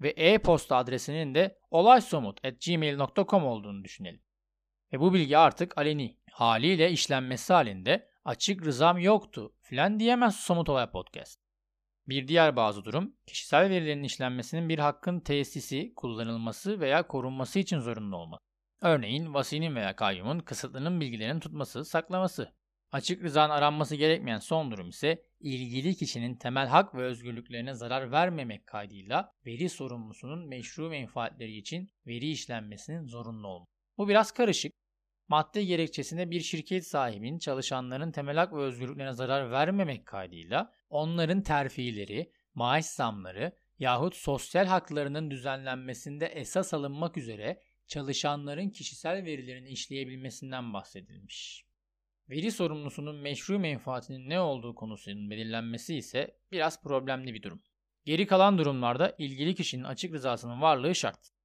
ve 0.00 0.08
e-posta 0.08 0.76
adresinin 0.76 1.34
de 1.34 1.58
olaysomut.gmail.com 1.70 3.46
olduğunu 3.46 3.84
düşünelim. 3.84 4.22
Ve 4.92 5.00
bu 5.00 5.14
bilgi 5.14 5.38
artık 5.38 5.78
aleni. 5.78 6.18
Haliyle 6.32 6.90
işlenmesi 6.90 7.52
halinde 7.52 8.09
açık 8.24 8.64
rızam 8.64 8.98
yoktu 8.98 9.52
filan 9.60 10.00
diyemez 10.00 10.36
Somut 10.36 10.68
Olay 10.68 10.90
Podcast. 10.90 11.40
Bir 12.08 12.28
diğer 12.28 12.56
bazı 12.56 12.84
durum, 12.84 13.16
kişisel 13.26 13.70
verilerin 13.70 14.02
işlenmesinin 14.02 14.68
bir 14.68 14.78
hakkın 14.78 15.20
tesisi, 15.20 15.92
kullanılması 15.96 16.80
veya 16.80 17.06
korunması 17.06 17.58
için 17.58 17.78
zorunlu 17.78 18.16
olması. 18.16 18.42
Örneğin 18.82 19.34
vasinin 19.34 19.74
veya 19.74 19.96
kayyumun 19.96 20.40
kısıtlının 20.40 21.00
bilgilerini 21.00 21.40
tutması, 21.40 21.84
saklaması. 21.84 22.54
Açık 22.92 23.22
rızanın 23.22 23.52
aranması 23.52 23.96
gerekmeyen 23.96 24.38
son 24.38 24.70
durum 24.70 24.88
ise 24.88 25.22
ilgili 25.40 25.94
kişinin 25.94 26.36
temel 26.36 26.66
hak 26.68 26.94
ve 26.94 27.02
özgürlüklerine 27.02 27.74
zarar 27.74 28.12
vermemek 28.12 28.66
kaydıyla 28.66 29.32
veri 29.46 29.68
sorumlusunun 29.68 30.48
meşru 30.48 30.88
menfaatleri 30.88 31.56
için 31.56 31.90
veri 32.06 32.30
işlenmesinin 32.30 33.06
zorunlu 33.06 33.48
olması. 33.48 33.70
Bu 33.98 34.08
biraz 34.08 34.32
karışık. 34.32 34.72
Madde 35.30 35.64
gerekçesinde 35.64 36.30
bir 36.30 36.40
şirket 36.40 36.86
sahibinin 36.86 37.38
çalışanların 37.38 38.12
temel 38.12 38.36
hak 38.36 38.52
ve 38.52 38.56
özgürlüklerine 38.56 39.12
zarar 39.12 39.50
vermemek 39.50 40.06
kaydıyla 40.06 40.72
onların 40.88 41.42
terfileri, 41.42 42.32
maaş 42.54 42.84
zamları 42.84 43.52
yahut 43.78 44.16
sosyal 44.16 44.66
haklarının 44.66 45.30
düzenlenmesinde 45.30 46.26
esas 46.26 46.74
alınmak 46.74 47.16
üzere 47.16 47.60
çalışanların 47.86 48.70
kişisel 48.70 49.24
verilerini 49.24 49.68
işleyebilmesinden 49.68 50.72
bahsedilmiş. 50.72 51.64
Veri 52.30 52.52
sorumlusunun 52.52 53.16
meşru 53.16 53.58
menfaatinin 53.58 54.30
ne 54.30 54.40
olduğu 54.40 54.74
konusunun 54.74 55.30
belirlenmesi 55.30 55.96
ise 55.96 56.36
biraz 56.52 56.82
problemli 56.82 57.34
bir 57.34 57.42
durum. 57.42 57.62
Geri 58.04 58.26
kalan 58.26 58.58
durumlarda 58.58 59.14
ilgili 59.18 59.54
kişinin 59.54 59.84
açık 59.84 60.14
rızasının 60.14 60.60
varlığı 60.60 60.94
şart. 60.94 61.39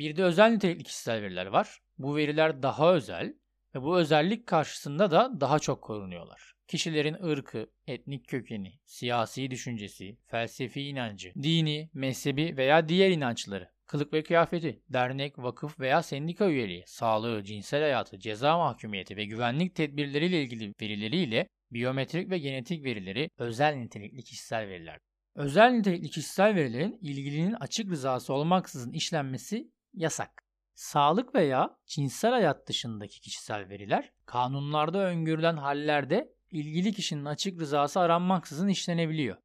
Bir 0.00 0.16
de 0.16 0.22
özel 0.22 0.50
nitelikli 0.50 0.84
kişisel 0.84 1.22
veriler 1.22 1.46
var. 1.46 1.78
Bu 1.98 2.16
veriler 2.16 2.62
daha 2.62 2.94
özel 2.94 3.34
ve 3.74 3.82
bu 3.82 3.98
özellik 3.98 4.46
karşısında 4.46 5.10
da 5.10 5.40
daha 5.40 5.58
çok 5.58 5.82
korunuyorlar. 5.82 6.54
Kişilerin 6.68 7.14
ırkı, 7.14 7.70
etnik 7.86 8.28
kökeni, 8.28 8.72
siyasi 8.84 9.50
düşüncesi, 9.50 10.18
felsefi 10.26 10.82
inancı, 10.82 11.32
dini, 11.42 11.90
mezhebi 11.94 12.56
veya 12.56 12.88
diğer 12.88 13.10
inançları, 13.10 13.70
kılık 13.86 14.12
ve 14.12 14.22
kıyafeti, 14.22 14.82
dernek, 14.88 15.38
vakıf 15.38 15.80
veya 15.80 16.02
sendika 16.02 16.48
üyeliği, 16.48 16.84
sağlığı, 16.86 17.44
cinsel 17.44 17.80
hayatı, 17.80 18.18
ceza 18.18 18.58
mahkumiyeti 18.58 19.16
ve 19.16 19.24
güvenlik 19.24 19.74
tedbirleriyle 19.74 20.42
ilgili 20.42 20.74
verileriyle 20.80 21.48
biyometrik 21.72 22.30
ve 22.30 22.38
genetik 22.38 22.84
verileri 22.84 23.30
özel 23.38 23.74
nitelikli 23.74 24.22
kişisel 24.22 24.68
veriler. 24.68 24.98
Özel 25.34 25.70
nitelikli 25.70 26.10
kişisel 26.10 26.54
verilerin 26.54 26.98
ilgilinin 27.02 27.52
açık 27.52 27.90
rızası 27.90 28.34
olmaksızın 28.34 28.92
işlenmesi 28.92 29.70
yasak. 29.94 30.44
Sağlık 30.74 31.34
veya 31.34 31.78
cinsel 31.86 32.30
hayat 32.30 32.68
dışındaki 32.68 33.20
kişisel 33.20 33.68
veriler 33.68 34.12
kanunlarda 34.26 34.98
öngörülen 34.98 35.56
hallerde 35.56 36.34
ilgili 36.50 36.92
kişinin 36.92 37.24
açık 37.24 37.60
rızası 37.60 38.00
aranmaksızın 38.00 38.68
işlenebiliyor. 38.68 39.36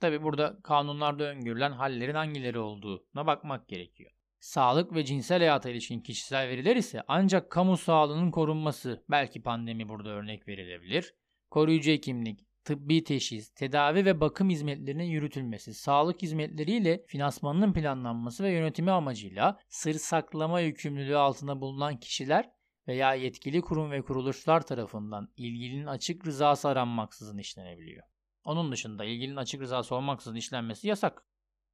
Tabi 0.00 0.22
burada 0.22 0.58
kanunlarda 0.62 1.24
öngörülen 1.24 1.72
hallerin 1.72 2.14
hangileri 2.14 2.58
olduğuna 2.58 3.26
bakmak 3.26 3.68
gerekiyor. 3.68 4.10
Sağlık 4.40 4.94
ve 4.94 5.04
cinsel 5.04 5.38
hayata 5.38 5.70
ilişkin 5.70 6.00
kişisel 6.00 6.48
veriler 6.48 6.76
ise 6.76 7.02
ancak 7.08 7.50
kamu 7.50 7.76
sağlığının 7.76 8.30
korunması, 8.30 9.04
belki 9.10 9.42
pandemi 9.42 9.88
burada 9.88 10.08
örnek 10.08 10.48
verilebilir, 10.48 11.14
koruyucu 11.50 11.90
hekimlik, 11.90 12.40
tıbbi 12.64 13.04
teşhis, 13.04 13.50
tedavi 13.50 14.04
ve 14.04 14.20
bakım 14.20 14.50
hizmetlerinin 14.50 15.04
yürütülmesi, 15.04 15.74
sağlık 15.74 16.22
hizmetleriyle 16.22 17.04
finansmanının 17.06 17.72
planlanması 17.72 18.44
ve 18.44 18.50
yönetimi 18.50 18.90
amacıyla 18.90 19.58
sır 19.68 19.94
saklama 19.94 20.60
yükümlülüğü 20.60 21.16
altında 21.16 21.60
bulunan 21.60 21.96
kişiler 21.96 22.50
veya 22.88 23.14
yetkili 23.14 23.60
kurum 23.60 23.90
ve 23.90 24.02
kuruluşlar 24.02 24.66
tarafından 24.66 25.32
ilgilinin 25.36 25.86
açık 25.86 26.26
rızası 26.26 26.68
aranmaksızın 26.68 27.38
işlenebiliyor. 27.38 28.06
Onun 28.44 28.72
dışında 28.72 29.04
ilgilinin 29.04 29.36
açık 29.36 29.60
rızası 29.60 29.94
olmaksızın 29.94 30.36
işlenmesi 30.36 30.88
yasak. 30.88 31.26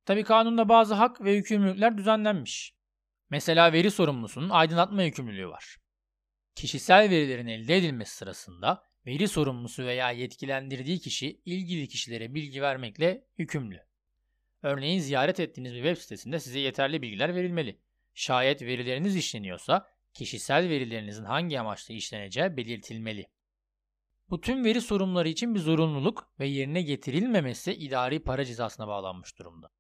Tabi 0.04 0.24
kanunda 0.24 0.68
bazı 0.68 0.94
hak 0.94 1.20
ve 1.20 1.32
yükümlülükler 1.32 1.98
düzenlenmiş. 1.98 2.74
Mesela 3.30 3.72
veri 3.72 3.90
sorumlusunun 3.90 4.50
aydınlatma 4.50 5.02
yükümlülüğü 5.02 5.48
var. 5.48 5.76
Kişisel 6.54 7.10
verilerin 7.10 7.46
elde 7.46 7.76
edilmesi 7.76 8.16
sırasında 8.16 8.87
veri 9.08 9.28
sorumlusu 9.28 9.84
veya 9.84 10.10
yetkilendirdiği 10.10 10.98
kişi 10.98 11.40
ilgili 11.44 11.88
kişilere 11.88 12.34
bilgi 12.34 12.62
vermekle 12.62 13.24
yükümlü. 13.38 13.80
Örneğin 14.62 15.00
ziyaret 15.00 15.40
ettiğiniz 15.40 15.72
bir 15.72 15.82
web 15.82 15.96
sitesinde 15.96 16.40
size 16.40 16.58
yeterli 16.58 17.02
bilgiler 17.02 17.34
verilmeli. 17.34 17.78
Şayet 18.14 18.62
verileriniz 18.62 19.16
işleniyorsa 19.16 19.86
kişisel 20.14 20.68
verilerinizin 20.68 21.24
hangi 21.24 21.60
amaçla 21.60 21.94
işleneceği 21.94 22.56
belirtilmeli. 22.56 23.26
Bu 24.30 24.40
tüm 24.40 24.64
veri 24.64 24.80
sorumluları 24.80 25.28
için 25.28 25.54
bir 25.54 25.60
zorunluluk 25.60 26.32
ve 26.40 26.46
yerine 26.46 26.82
getirilmemesi 26.82 27.72
idari 27.72 28.22
para 28.22 28.44
cezasına 28.44 28.88
bağlanmış 28.88 29.38
durumda. 29.38 29.70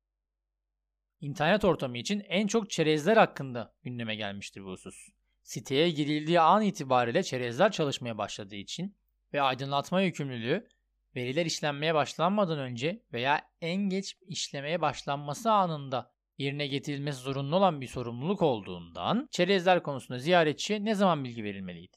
İnternet 1.20 1.64
ortamı 1.64 1.98
için 1.98 2.20
en 2.28 2.46
çok 2.46 2.70
çerezler 2.70 3.16
hakkında 3.16 3.74
gündeme 3.82 4.16
gelmiştir 4.16 4.64
bu 4.64 4.70
husus. 4.70 5.08
Siteye 5.42 5.90
girildiği 5.90 6.40
an 6.40 6.62
itibariyle 6.62 7.22
çerezler 7.22 7.72
çalışmaya 7.72 8.18
başladığı 8.18 8.56
için 8.56 8.96
ve 9.32 9.42
aydınlatma 9.42 10.02
yükümlülüğü 10.02 10.68
veriler 11.16 11.46
işlenmeye 11.46 11.94
başlanmadan 11.94 12.58
önce 12.58 13.02
veya 13.12 13.50
en 13.60 13.76
geç 13.76 14.16
işlemeye 14.26 14.80
başlanması 14.80 15.52
anında 15.52 16.12
yerine 16.38 16.66
getirilmesi 16.66 17.18
zorunlu 17.18 17.56
olan 17.56 17.80
bir 17.80 17.86
sorumluluk 17.86 18.42
olduğundan 18.42 19.28
çerezler 19.30 19.82
konusunda 19.82 20.18
ziyaretçiye 20.18 20.84
ne 20.84 20.94
zaman 20.94 21.24
bilgi 21.24 21.44
verilmeliydi? 21.44 21.96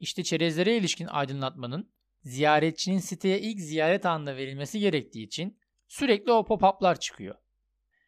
İşte 0.00 0.22
çerezlere 0.22 0.76
ilişkin 0.76 1.06
aydınlatmanın 1.06 1.92
ziyaretçinin 2.22 2.98
siteye 2.98 3.40
ilk 3.40 3.60
ziyaret 3.60 4.06
anında 4.06 4.36
verilmesi 4.36 4.80
gerektiği 4.80 5.26
için 5.26 5.58
sürekli 5.88 6.32
o 6.32 6.44
pop-up'lar 6.44 7.00
çıkıyor. 7.00 7.34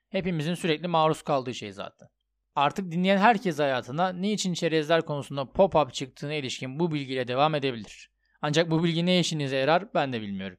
Hepimizin 0.08 0.54
sürekli 0.54 0.88
maruz 0.88 1.22
kaldığı 1.22 1.54
şey 1.54 1.72
zaten. 1.72 2.08
Artık 2.58 2.92
dinleyen 2.92 3.18
herkes 3.18 3.58
hayatına 3.58 4.12
ne 4.12 4.32
için 4.32 4.54
çerezler 4.54 5.02
konusunda 5.02 5.40
pop-up 5.42 5.92
çıktığına 5.92 6.34
ilişkin 6.34 6.78
bu 6.78 6.92
bilgiyle 6.92 7.28
devam 7.28 7.54
edebilir. 7.54 8.10
Ancak 8.42 8.70
bu 8.70 8.84
bilgi 8.84 9.06
ne 9.06 9.20
işinize 9.20 9.56
yarar 9.56 9.94
ben 9.94 10.12
de 10.12 10.20
bilmiyorum. 10.20 10.58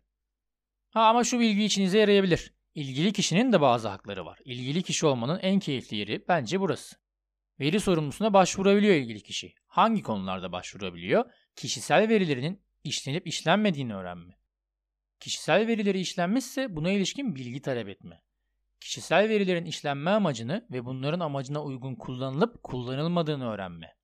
Ha 0.90 1.02
ama 1.02 1.24
şu 1.24 1.40
bilgi 1.40 1.64
içinize 1.64 2.00
yarayabilir. 2.00 2.54
İlgili 2.76 3.14
kişinin 3.14 3.54
de 3.54 3.62
bazı 3.62 3.88
hakları 3.88 4.26
var. 4.26 4.40
İlgili 4.46 4.84
kişi 4.84 5.06
olmanın 5.06 5.40
en 5.40 5.60
keyifli 5.60 5.98
yeri 5.98 6.26
bence 6.28 6.60
burası. 6.60 6.96
Veri 7.60 7.80
sorumlusuna 7.80 8.34
başvurabiliyor 8.34 8.96
ilgili 8.96 9.24
kişi. 9.24 9.54
Hangi 9.68 10.02
konularda 10.02 10.52
başvurabiliyor? 10.52 11.26
Kişisel 11.56 12.10
verilerinin 12.10 12.62
işlenip 12.84 13.28
işlenmediğini 13.28 13.96
öğrenme. 13.96 14.38
Kişisel 15.20 15.68
verileri 15.68 16.00
işlenmişse 16.00 16.76
buna 16.76 16.92
ilişkin 16.92 17.36
bilgi 17.36 17.62
talep 17.62 17.90
etme. 17.90 18.22
Kişisel 18.82 19.30
verilerin 19.30 19.66
işlenme 19.66 20.12
amacını 20.12 20.68
ve 20.72 20.86
bunların 20.86 21.20
amacına 21.20 21.64
uygun 21.64 21.96
kullanılıp 21.96 22.64
kullanılmadığını 22.64 23.52
öğrenme. 23.52 23.96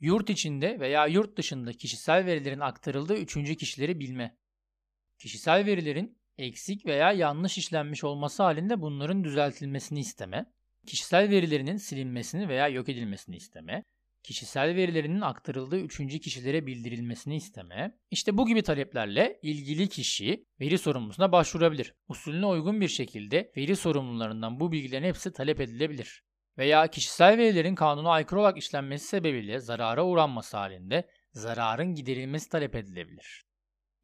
Yurt 0.00 0.30
içinde 0.30 0.80
veya 0.80 1.06
yurt 1.06 1.38
dışında 1.38 1.72
kişisel 1.72 2.26
verilerin 2.26 2.60
aktarıldığı 2.60 3.16
üçüncü 3.16 3.56
kişileri 3.56 4.00
bilme. 4.00 4.36
Kişisel 5.18 5.66
verilerin 5.66 6.18
eksik 6.38 6.86
veya 6.86 7.12
yanlış 7.12 7.58
işlenmiş 7.58 8.04
olması 8.04 8.42
halinde 8.42 8.80
bunların 8.80 9.24
düzeltilmesini 9.24 10.00
isteme. 10.00 10.46
Kişisel 10.86 11.30
verilerinin 11.30 11.76
silinmesini 11.76 12.48
veya 12.48 12.68
yok 12.68 12.88
edilmesini 12.88 13.36
isteme 13.36 13.84
kişisel 14.24 14.76
verilerinin 14.76 15.20
aktarıldığı 15.20 15.78
üçüncü 15.78 16.20
kişilere 16.20 16.66
bildirilmesini 16.66 17.36
isteme. 17.36 17.98
İşte 18.10 18.38
bu 18.38 18.46
gibi 18.46 18.62
taleplerle 18.62 19.38
ilgili 19.42 19.88
kişi 19.88 20.46
veri 20.60 20.78
sorumlusuna 20.78 21.32
başvurabilir. 21.32 21.94
Usulüne 22.08 22.46
uygun 22.46 22.80
bir 22.80 22.88
şekilde 22.88 23.52
veri 23.56 23.76
sorumlularından 23.76 24.60
bu 24.60 24.72
bilgilerin 24.72 25.04
hepsi 25.04 25.32
talep 25.32 25.60
edilebilir. 25.60 26.22
Veya 26.58 26.86
kişisel 26.86 27.38
verilerin 27.38 27.74
kanuna 27.74 28.10
aykırı 28.10 28.40
olarak 28.40 28.58
işlenmesi 28.58 29.06
sebebiyle 29.06 29.58
zarara 29.58 30.04
uğranması 30.04 30.56
halinde 30.56 31.08
zararın 31.32 31.94
giderilmesi 31.94 32.48
talep 32.48 32.74
edilebilir. 32.74 33.44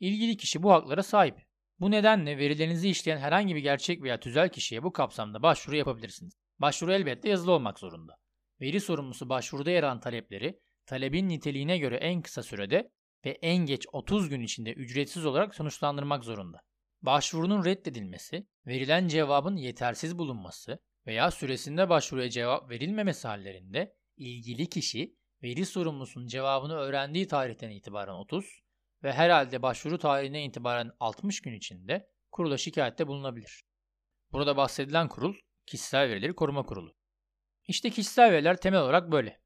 İlgili 0.01 0.37
kişi 0.37 0.63
bu 0.63 0.73
haklara 0.73 1.03
sahip. 1.03 1.37
Bu 1.81 1.91
nedenle 1.91 2.39
verilerinizi 2.39 2.89
işleyen 2.89 3.19
herhangi 3.19 3.55
bir 3.55 3.61
gerçek 3.61 4.03
veya 4.03 4.21
tüzel 4.21 4.49
kişiye 4.49 4.83
bu 4.83 4.93
kapsamda 4.93 5.43
başvuru 5.43 5.77
yapabilirsiniz. 5.77 6.33
Başvuru 6.59 6.93
elbette 6.93 7.29
yazılı 7.29 7.53
olmak 7.53 7.79
zorunda. 7.79 8.17
Veri 8.61 8.81
sorumlusu 8.81 9.29
başvuruda 9.29 9.71
yer 9.71 9.83
alan 9.83 10.01
talepleri 10.01 10.61
talebin 10.87 11.29
niteliğine 11.29 11.79
göre 11.79 11.97
en 11.97 12.23
kısa 12.23 12.43
sürede 12.43 12.91
ve 13.25 13.31
en 13.31 13.57
geç 13.57 13.87
30 13.93 14.29
gün 14.29 14.41
içinde 14.41 14.73
ücretsiz 14.73 15.27
olarak 15.27 15.55
sonuçlandırmak 15.55 16.25
zorunda. 16.25 16.61
Başvurunun 17.03 17.65
reddedilmesi, 17.65 18.47
verilen 18.67 19.09
cevabın 19.09 19.57
yetersiz 19.57 20.19
bulunması 20.19 20.79
veya 21.07 21.31
süresinde 21.31 21.89
başvuruya 21.89 22.31
cevap 22.31 22.71
verilmemesi 22.71 23.29
hallerinde 23.29 23.95
ilgili 24.17 24.69
kişi 24.69 25.17
veri 25.43 25.67
sorumlusunun 25.67 26.27
cevabını 26.27 26.75
öğrendiği 26.75 27.27
tarihten 27.27 27.71
itibaren 27.71 28.15
30 28.15 28.63
ve 29.03 29.13
herhalde 29.13 29.63
başvuru 29.63 29.99
tarihine 29.99 30.45
itibaren 30.45 30.91
60 31.01 31.41
gün 31.41 31.53
içinde 31.53 32.09
kurula 32.31 32.59
şikayette 32.59 33.07
bulunabilir. 33.07 33.65
Burada 34.33 34.57
bahsedilen 34.57 35.09
kurul 35.09 35.35
Kişisel 35.67 36.09
Verileri 36.09 36.35
Koruma 36.35 36.63
Kurulu. 36.63 37.00
İşte 37.71 37.91
kişisel 37.91 38.33
veriler 38.33 38.57
temel 38.57 38.81
olarak 38.81 39.13
böyle. 39.13 39.41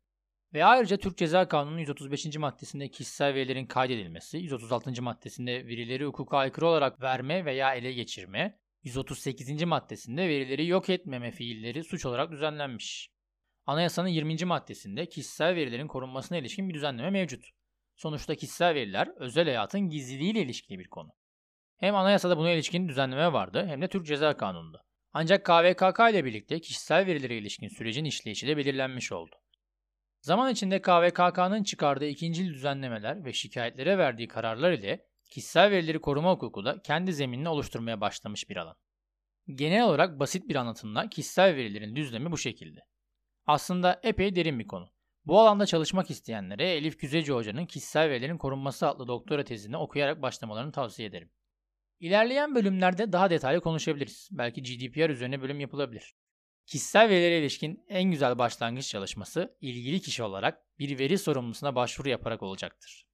Ve 0.55 0.65
ayrıca 0.65 0.97
Türk 0.97 1.19
Ceza 1.19 1.49
Kanunu 1.49 1.81
135. 1.81 2.37
maddesinde 2.37 2.89
kişisel 2.89 3.35
verilerin 3.35 3.67
kaydedilmesi, 3.67 4.39
136. 4.39 5.03
maddesinde 5.03 5.67
verileri 5.67 6.05
hukuka 6.05 6.39
aykırı 6.39 6.67
olarak 6.67 7.01
verme 7.01 7.45
veya 7.45 7.75
ele 7.75 7.93
geçirme, 7.93 8.59
138. 8.83 9.65
maddesinde 9.65 10.29
verileri 10.29 10.67
yok 10.67 10.91
etmeme 10.91 11.31
fiilleri 11.31 11.85
suç 11.85 12.07
olarak 12.07 12.31
düzenlenmiş. 12.31 13.11
Anayasanın 13.67 14.09
20. 14.09 14.45
maddesinde 14.45 15.07
kişisel 15.09 15.55
verilerin 15.55 15.89
korunmasına 15.89 16.39
ilişkin 16.39 16.69
bir 16.69 16.75
düzenleme 16.75 17.11
mevcut. 17.11 17.45
Sonuçta 17.97 18.35
kişisel 18.35 18.75
veriler 18.75 19.09
özel 19.17 19.45
hayatın 19.45 19.81
gizliliğiyle 19.81 20.43
ilişkili 20.43 20.79
bir 20.79 20.89
konu. 20.89 21.11
Hem 21.77 21.95
anayasada 21.95 22.37
buna 22.37 22.51
ilişkin 22.51 22.89
düzenleme 22.89 23.33
vardı 23.33 23.67
hem 23.67 23.83
de 23.83 23.89
Türk 23.89 24.07
Ceza 24.07 24.37
Kanunu'nda. 24.37 24.84
Ancak 25.17 25.45
KVKK 25.45 26.01
ile 26.11 26.25
birlikte 26.25 26.61
kişisel 26.61 27.07
verilere 27.07 27.37
ilişkin 27.37 27.69
sürecin 27.69 28.05
işleyişi 28.05 28.47
de 28.47 28.57
belirlenmiş 28.57 29.13
oldu. 29.13 29.37
Zaman 30.21 30.53
içinde 30.53 30.83
KVKK'nın 30.83 31.63
çıkardığı 31.63 32.07
ikincil 32.07 32.55
düzenlemeler 32.55 33.25
ve 33.25 33.33
şikayetlere 33.33 33.99
verdiği 33.99 34.29
kararlar 34.29 34.73
ile 34.73 35.07
kişisel 35.31 35.71
verileri 35.71 36.01
koruma 36.01 36.33
hukuku 36.33 36.65
da 36.65 36.83
kendi 36.83 37.13
zeminini 37.13 37.49
oluşturmaya 37.49 38.01
başlamış 38.01 38.49
bir 38.51 38.57
alan. 38.57 38.77
Genel 39.55 39.85
olarak 39.85 40.21
basit 40.21 40.49
bir 40.49 40.57
anlatımla 40.57 41.09
kişisel 41.09 41.57
verilerin 41.57 41.97
düzlemi 41.97 42.33
bu 42.33 42.39
şekilde. 42.39 42.81
Aslında 43.47 44.01
epey 44.03 44.35
derin 44.35 44.59
bir 44.59 44.67
konu. 44.67 44.89
Bu 45.25 45.41
alanda 45.41 45.67
çalışmak 45.67 46.11
isteyenlere 46.11 46.71
Elif 46.71 47.01
Güzeci 47.01 47.33
Hoca'nın 47.33 47.67
Kişisel 47.67 48.11
Verilerin 48.11 48.39
Korunması 48.39 48.89
adlı 48.89 49.09
doktora 49.09 49.45
tezini 49.45 49.77
okuyarak 49.77 50.23
başlamalarını 50.23 50.73
tavsiye 50.73 51.09
ederim. 51.09 51.31
İlerleyen 52.05 52.55
bölümlerde 52.55 53.13
daha 53.13 53.31
detaylı 53.31 53.61
konuşabiliriz. 53.61 54.29
Belki 54.33 54.63
GDPR 54.63 55.11
üzerine 55.11 55.43
bölüm 55.43 55.61
yapılabilir. 55.61 56.15
Kişisel 56.67 57.09
verilere 57.09 57.39
ilişkin 57.39 57.85
en 57.89 58.11
güzel 58.11 58.39
başlangıç 58.39 58.89
çalışması 58.89 59.57
ilgili 59.61 60.01
kişi 60.01 60.23
olarak 60.23 60.79
bir 60.79 60.99
veri 60.99 61.19
sorumlusuna 61.19 61.75
başvuru 61.75 62.09
yaparak 62.09 62.43
olacaktır. 62.43 63.07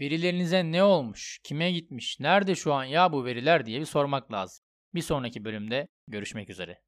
Verilerinize 0.00 0.72
ne 0.72 0.82
olmuş, 0.82 1.40
kime 1.44 1.72
gitmiş, 1.72 2.20
nerede 2.20 2.54
şu 2.54 2.72
an 2.72 2.84
ya 2.84 3.12
bu 3.12 3.24
veriler 3.24 3.66
diye 3.66 3.80
bir 3.80 3.86
sormak 3.86 4.32
lazım. 4.32 4.64
Bir 4.94 5.02
sonraki 5.02 5.44
bölümde 5.44 5.88
görüşmek 6.08 6.50
üzere. 6.50 6.80